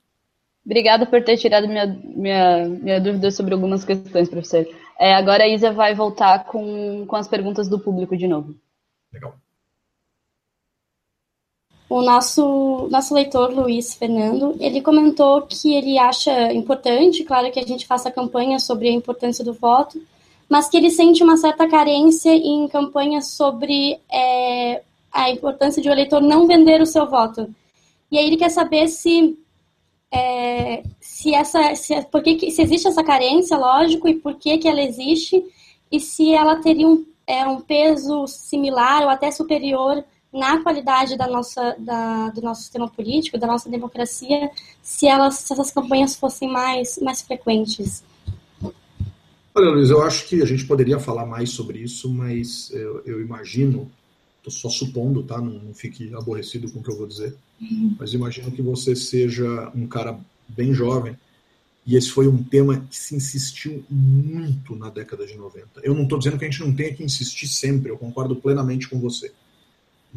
[0.66, 4.66] Obrigada por ter tirado minha, minha, minha dúvida sobre algumas questões, professor.
[4.97, 8.56] É, agora a Isa vai voltar com, com as perguntas do público de novo.
[9.12, 9.36] Legal.
[11.88, 17.66] O nosso, nosso leitor, Luiz Fernando, ele comentou que ele acha importante, claro, que a
[17.66, 20.02] gente faça campanha sobre a importância do voto,
[20.50, 24.82] mas que ele sente uma certa carência em campanhas sobre é,
[25.12, 27.48] a importância de o eleitor não vender o seu voto.
[28.12, 29.38] E aí ele quer saber se
[30.12, 34.68] é, se essa, se, por que, se existe essa carência, lógico, e por que, que
[34.68, 35.44] ela existe,
[35.92, 40.04] e se ela teria um, é, um peso similar ou até superior
[40.38, 45.54] na qualidade da nossa, da, do nosso sistema político, da nossa democracia, se, elas, se
[45.54, 48.04] essas campanhas fossem mais, mais frequentes.
[49.54, 53.22] Olha, Luiz, eu acho que a gente poderia falar mais sobre isso, mas eu, eu
[53.22, 53.90] imagino
[54.48, 55.40] Estou só supondo, tá?
[55.40, 57.36] Não, não, fique aborrecido com o que eu vou dizer.
[57.60, 57.96] Uhum.
[57.98, 61.18] Mas imagino que você seja um cara bem jovem.
[61.86, 65.82] E esse foi um tema que se insistiu muito na década de 90.
[65.82, 68.88] Eu não estou dizendo que a gente não tenha que insistir sempre, eu concordo plenamente
[68.88, 69.32] com você.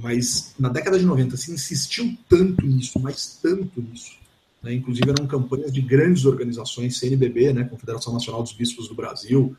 [0.00, 4.16] Mas na década de 90 se insistiu tanto nisso, mas tanto nisso.
[4.62, 4.74] Né?
[4.74, 7.64] Inclusive eram campanhas de grandes organizações, CNBB, né?
[7.64, 9.56] Confederação Nacional dos Bispos do Brasil,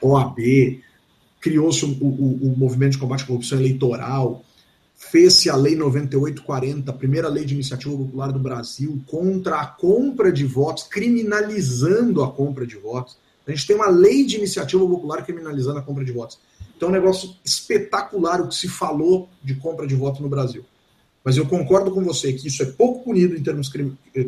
[0.00, 0.38] OAB,
[1.40, 4.42] criou-se o, o, o, movimento de combate à corrupção eleitoral,
[4.96, 10.32] fez-se a Lei 9840, a primeira lei de iniciativa popular do Brasil, contra a compra
[10.32, 13.18] de votos, criminalizando a compra de votos.
[13.46, 16.38] A gente tem uma lei de iniciativa popular criminalizando a compra de votos.
[16.84, 20.64] Então é um negócio espetacular o que se falou de compra de voto no Brasil.
[21.24, 23.70] Mas eu concordo com você que isso é pouco punido em termos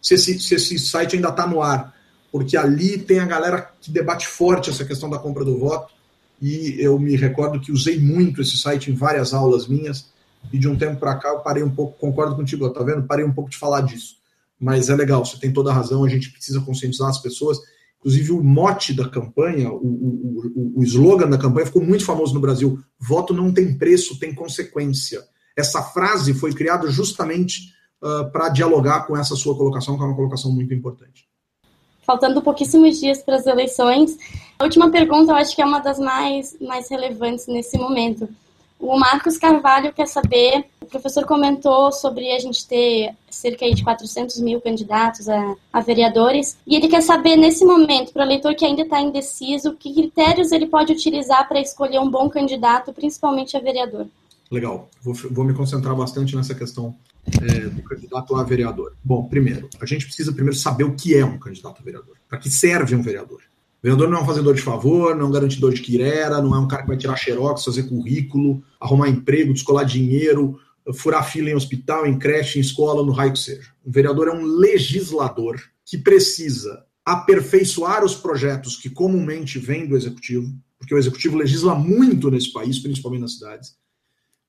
[0.00, 1.93] se se esse site ainda está no ar,
[2.34, 5.94] porque ali tem a galera que debate forte essa questão da compra do voto,
[6.42, 10.06] e eu me recordo que usei muito esse site em várias aulas minhas,
[10.52, 13.06] e de um tempo para cá eu parei um pouco, concordo contigo, tá vendo?
[13.06, 14.16] Parei um pouco de falar disso.
[14.58, 17.56] Mas é legal, você tem toda a razão, a gente precisa conscientizar as pessoas.
[18.00, 22.34] Inclusive, o mote da campanha, o, o, o, o slogan da campanha ficou muito famoso
[22.34, 25.22] no Brasil: voto não tem preço, tem consequência.
[25.56, 27.72] Essa frase foi criada justamente
[28.02, 31.32] uh, para dialogar com essa sua colocação, que é uma colocação muito importante.
[32.06, 34.16] Faltando pouquíssimos dias para as eleições,
[34.58, 38.28] a última pergunta eu acho que é uma das mais, mais relevantes nesse momento.
[38.78, 44.38] O Marcos Carvalho quer saber, o professor comentou sobre a gente ter cerca de 400
[44.40, 48.64] mil candidatos a, a vereadores, e ele quer saber, nesse momento, para o eleitor que
[48.64, 53.60] ainda está indeciso, que critérios ele pode utilizar para escolher um bom candidato, principalmente a
[53.60, 54.06] vereador.
[54.50, 56.94] Legal, vou, vou me concentrar bastante nessa questão
[57.42, 58.94] é, do candidato a vereador.
[59.02, 62.38] Bom, primeiro, a gente precisa primeiro saber o que é um candidato a vereador, para
[62.38, 63.40] que serve um vereador.
[63.40, 66.54] O vereador não é um fazedor de favor, não é um garantidor de quirera, não
[66.54, 70.58] é um cara que vai tirar xerox, fazer currículo, arrumar emprego, descolar dinheiro,
[70.94, 73.68] furar fila em hospital, em creche, em escola, no raio que seja.
[73.84, 80.50] O vereador é um legislador que precisa aperfeiçoar os projetos que comumente vêm do executivo,
[80.78, 83.76] porque o executivo legisla muito nesse país, principalmente nas cidades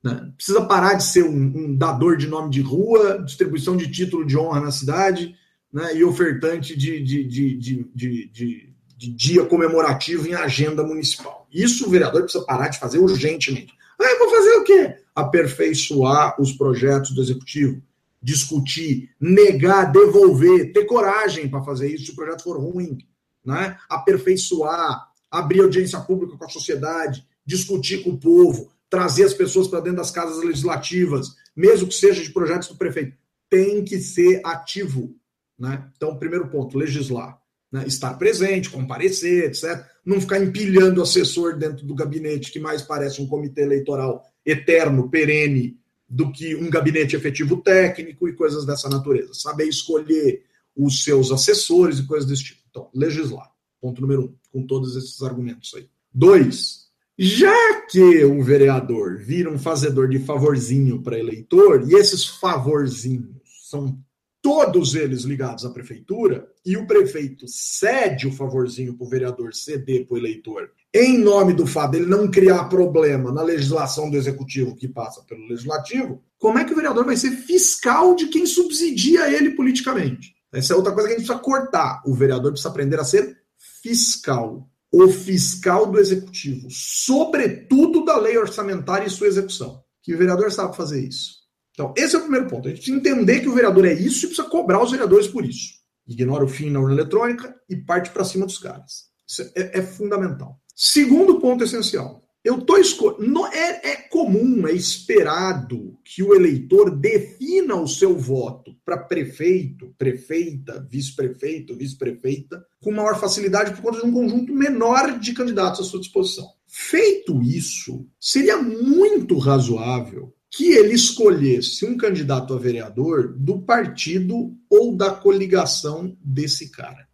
[0.06, 0.32] né?
[0.38, 4.38] Precisa parar de ser um, um, dador de nome de rua, distribuição de título de
[4.38, 5.36] honra na cidade
[5.74, 5.97] né?
[5.97, 11.47] e ofertante de, de, de, de, dia comemorativo em agenda municipal.
[11.51, 13.74] Isso o vereador precisa parar de fazer urgentemente.
[13.99, 14.95] Ah, vou fazer o quê?
[15.16, 17.82] Aperfeiçoar os projetos do executivo,
[18.22, 22.99] discutir, negar, devolver, ter coragem para fazer isso se o projeto for ruim,
[23.43, 23.76] né?
[23.89, 29.82] aperfeiçoar, abrir audiência pública com a sociedade, discutir com o povo, trazer as pessoas para
[29.82, 33.18] dentro das casas legislativas, mesmo que seja de projetos do prefeito.
[33.50, 35.14] Tem que ser ativo.
[35.60, 35.86] Né?
[35.98, 37.38] Então, primeiro ponto, legislar.
[37.70, 37.86] Né?
[37.86, 39.86] Estar presente, comparecer, etc.
[40.06, 45.78] Não ficar empilhando assessor dentro do gabinete, que mais parece um comitê eleitoral eterno, perene,
[46.08, 49.34] do que um gabinete efetivo técnico e coisas dessa natureza.
[49.34, 52.62] Saber escolher os seus assessores e coisas desse tipo.
[52.70, 53.52] Então, legislar.
[53.82, 55.89] Ponto número um, com todos esses argumentos aí.
[56.14, 56.85] Dois,
[57.18, 63.97] já que um vereador vira um fazedor de favorzinho para eleitor, e esses favorzinhos são
[64.41, 70.05] todos eles ligados à prefeitura, e o prefeito cede o favorzinho para o vereador ceder
[70.05, 74.76] para o eleitor, em nome do fato dele não criar problema na legislação do executivo
[74.76, 79.30] que passa pelo legislativo, como é que o vereador vai ser fiscal de quem subsidia
[79.32, 80.36] ele politicamente?
[80.53, 82.01] Essa é outra coisa que a gente precisa cortar.
[82.05, 83.38] O vereador precisa aprender a ser
[83.84, 84.70] fiscal
[85.04, 89.84] o fiscal do executivo, sobretudo da lei orçamentária e sua execução.
[90.02, 91.39] Que o vereador sabe fazer isso.
[91.72, 92.68] Então, esse é o primeiro ponto.
[92.68, 95.43] A gente precisa entender que o vereador é isso e precisa cobrar os vereadores por
[95.43, 95.74] isso.
[96.08, 99.10] Ignora o fim na urna eletrônica e parte para cima dos caras.
[99.28, 100.62] Isso é, é fundamental.
[100.74, 103.48] Segundo ponto essencial: eu tô escolhendo.
[103.48, 110.88] É, é comum, é esperado que o eleitor defina o seu voto para prefeito, prefeita,
[110.88, 116.00] vice-prefeito, vice-prefeita, com maior facilidade por conta de um conjunto menor de candidatos à sua
[116.00, 116.48] disposição.
[116.68, 124.96] Feito isso, seria muito razoável que ele escolhesse um candidato a vereador do partido ou
[124.96, 127.08] da coligação desse cara,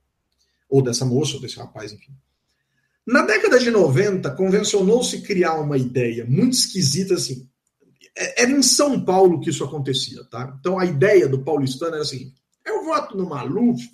[0.69, 2.11] ou dessa moça, ou desse rapaz, enfim.
[3.05, 7.49] Na década de 90, convencionou-se criar uma ideia muito esquisita assim.
[8.15, 10.55] É, era em São Paulo que isso acontecia, tá?
[10.59, 12.33] Então a ideia do paulistano era assim:
[12.65, 13.89] eu voto no Maluf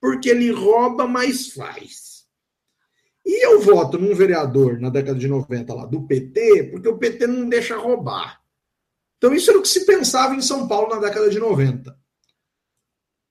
[0.00, 2.24] porque ele rouba, mas faz.
[3.24, 7.26] E eu voto num vereador na década de 90 lá do PT, porque o PT
[7.26, 8.38] não deixa roubar.
[9.16, 11.96] Então isso era o que se pensava em São Paulo na década de 90.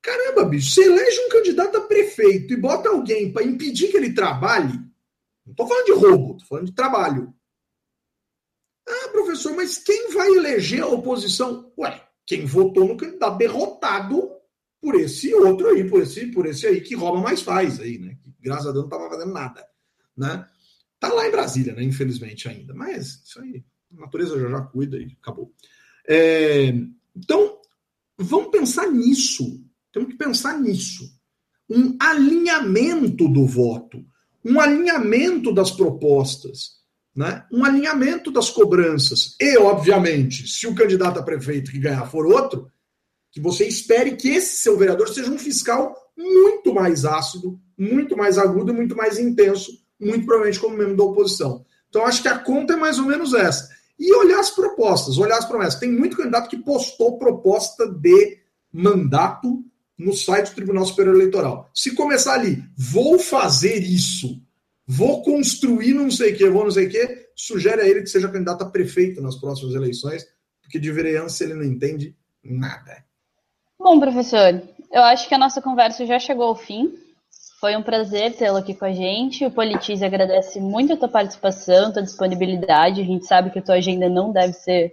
[0.04, 4.12] Caramba, bicho, você elege um candidato a prefeito e bota alguém para impedir que ele
[4.12, 4.74] trabalhe.
[5.46, 7.34] Não estou falando de roubo, estou falando de trabalho.
[8.86, 11.72] Ah, professor, mas quem vai eleger a oposição?
[11.78, 14.30] Ué, quem votou no candidato derrotado
[14.78, 18.18] por esse outro aí, por esse, por esse aí que rouba mais faz aí, né?
[18.22, 19.66] Que, graças a Deus não estava fazendo nada,
[20.14, 20.46] né?
[21.00, 21.82] Tá lá em Brasília, né?
[21.82, 22.74] Infelizmente ainda.
[22.74, 23.64] Mas isso aí,
[23.96, 25.50] a natureza já já cuida e acabou.
[26.06, 26.74] É,
[27.16, 27.58] então,
[28.18, 29.63] vamos pensar nisso.
[29.94, 31.08] Temos que pensar nisso.
[31.70, 34.04] Um alinhamento do voto,
[34.44, 36.80] um alinhamento das propostas,
[37.14, 37.46] né?
[37.52, 39.36] um alinhamento das cobranças.
[39.40, 42.68] E, obviamente, se o candidato a prefeito que ganhar for outro,
[43.30, 48.36] que você espere que esse seu vereador seja um fiscal muito mais ácido, muito mais
[48.36, 51.64] agudo e muito mais intenso, muito provavelmente como membro da oposição.
[51.88, 53.68] Então, acho que a conta é mais ou menos essa.
[53.96, 55.78] E olhar as propostas, olhar as promessas.
[55.78, 58.38] Tem muito candidato que postou proposta de
[58.72, 59.64] mandato
[59.98, 61.70] no site do Tribunal Superior Eleitoral.
[61.72, 64.40] Se começar ali, vou fazer isso,
[64.86, 68.08] vou construir não sei o que, vou não sei o que, sugere a ele que
[68.08, 70.26] seja candidato a prefeito nas próximas eleições,
[70.60, 73.04] porque de vereança ele não entende nada.
[73.78, 76.94] Bom, professor, eu acho que a nossa conversa já chegou ao fim.
[77.60, 79.44] Foi um prazer tê-lo aqui com a gente.
[79.44, 83.00] O Politiz agradece muito a tua participação, tua disponibilidade.
[83.00, 84.92] A gente sabe que a tua agenda não deve ser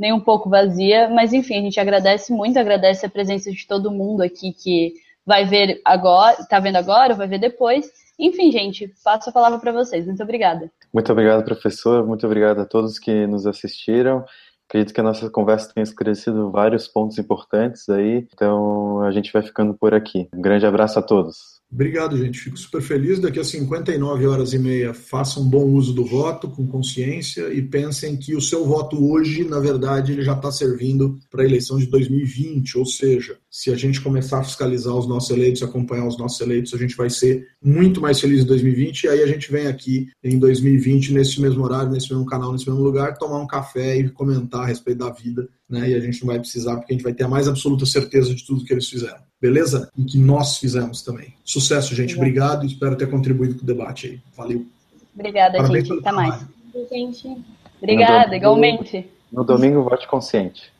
[0.00, 3.90] nem um pouco vazia, mas enfim, a gente agradece muito, agradece a presença de todo
[3.90, 4.94] mundo aqui que
[5.26, 7.92] vai ver agora, está vendo agora, vai ver depois.
[8.18, 10.06] Enfim, gente, passo a palavra para vocês.
[10.06, 10.72] Muito obrigada.
[10.92, 12.06] Muito obrigado, professor.
[12.06, 14.24] Muito obrigado a todos que nos assistiram.
[14.70, 18.24] Acredito que a nossa conversa tenha esclarecido vários pontos importantes aí.
[18.32, 20.28] Então, a gente vai ficando por aqui.
[20.32, 21.60] Um grande abraço a todos.
[21.72, 22.38] Obrigado, gente.
[22.40, 23.20] Fico super feliz.
[23.20, 28.16] Daqui a 59 horas e meia, façam bom uso do voto, com consciência, e pensem
[28.16, 31.86] que o seu voto hoje, na verdade, ele já está servindo para a eleição de
[31.86, 32.76] 2020.
[32.76, 36.74] Ou seja, se a gente começar a fiscalizar os nossos eleitos, acompanhar os nossos eleitos,
[36.74, 39.04] a gente vai ser muito mais feliz em 2020.
[39.04, 42.68] E aí a gente vem aqui em 2020, nesse mesmo horário, nesse mesmo canal, nesse
[42.68, 45.48] mesmo lugar, tomar um café e comentar a respeito da vida.
[45.68, 45.90] Né?
[45.90, 48.34] E a gente não vai precisar, porque a gente vai ter a mais absoluta certeza
[48.34, 49.90] de tudo que eles fizeram beleza?
[49.96, 51.34] E que nós fizemos também.
[51.44, 52.14] Sucesso, gente.
[52.14, 52.66] Obrigado.
[52.66, 54.20] Espero ter contribuído com o debate aí.
[54.36, 54.66] Valeu.
[55.14, 56.00] Obrigada, Parabéns gente.
[56.00, 56.46] Até mais.
[56.90, 57.44] Gente.
[57.78, 59.10] Obrigada, igualmente.
[59.32, 60.70] No domingo, vote consciente.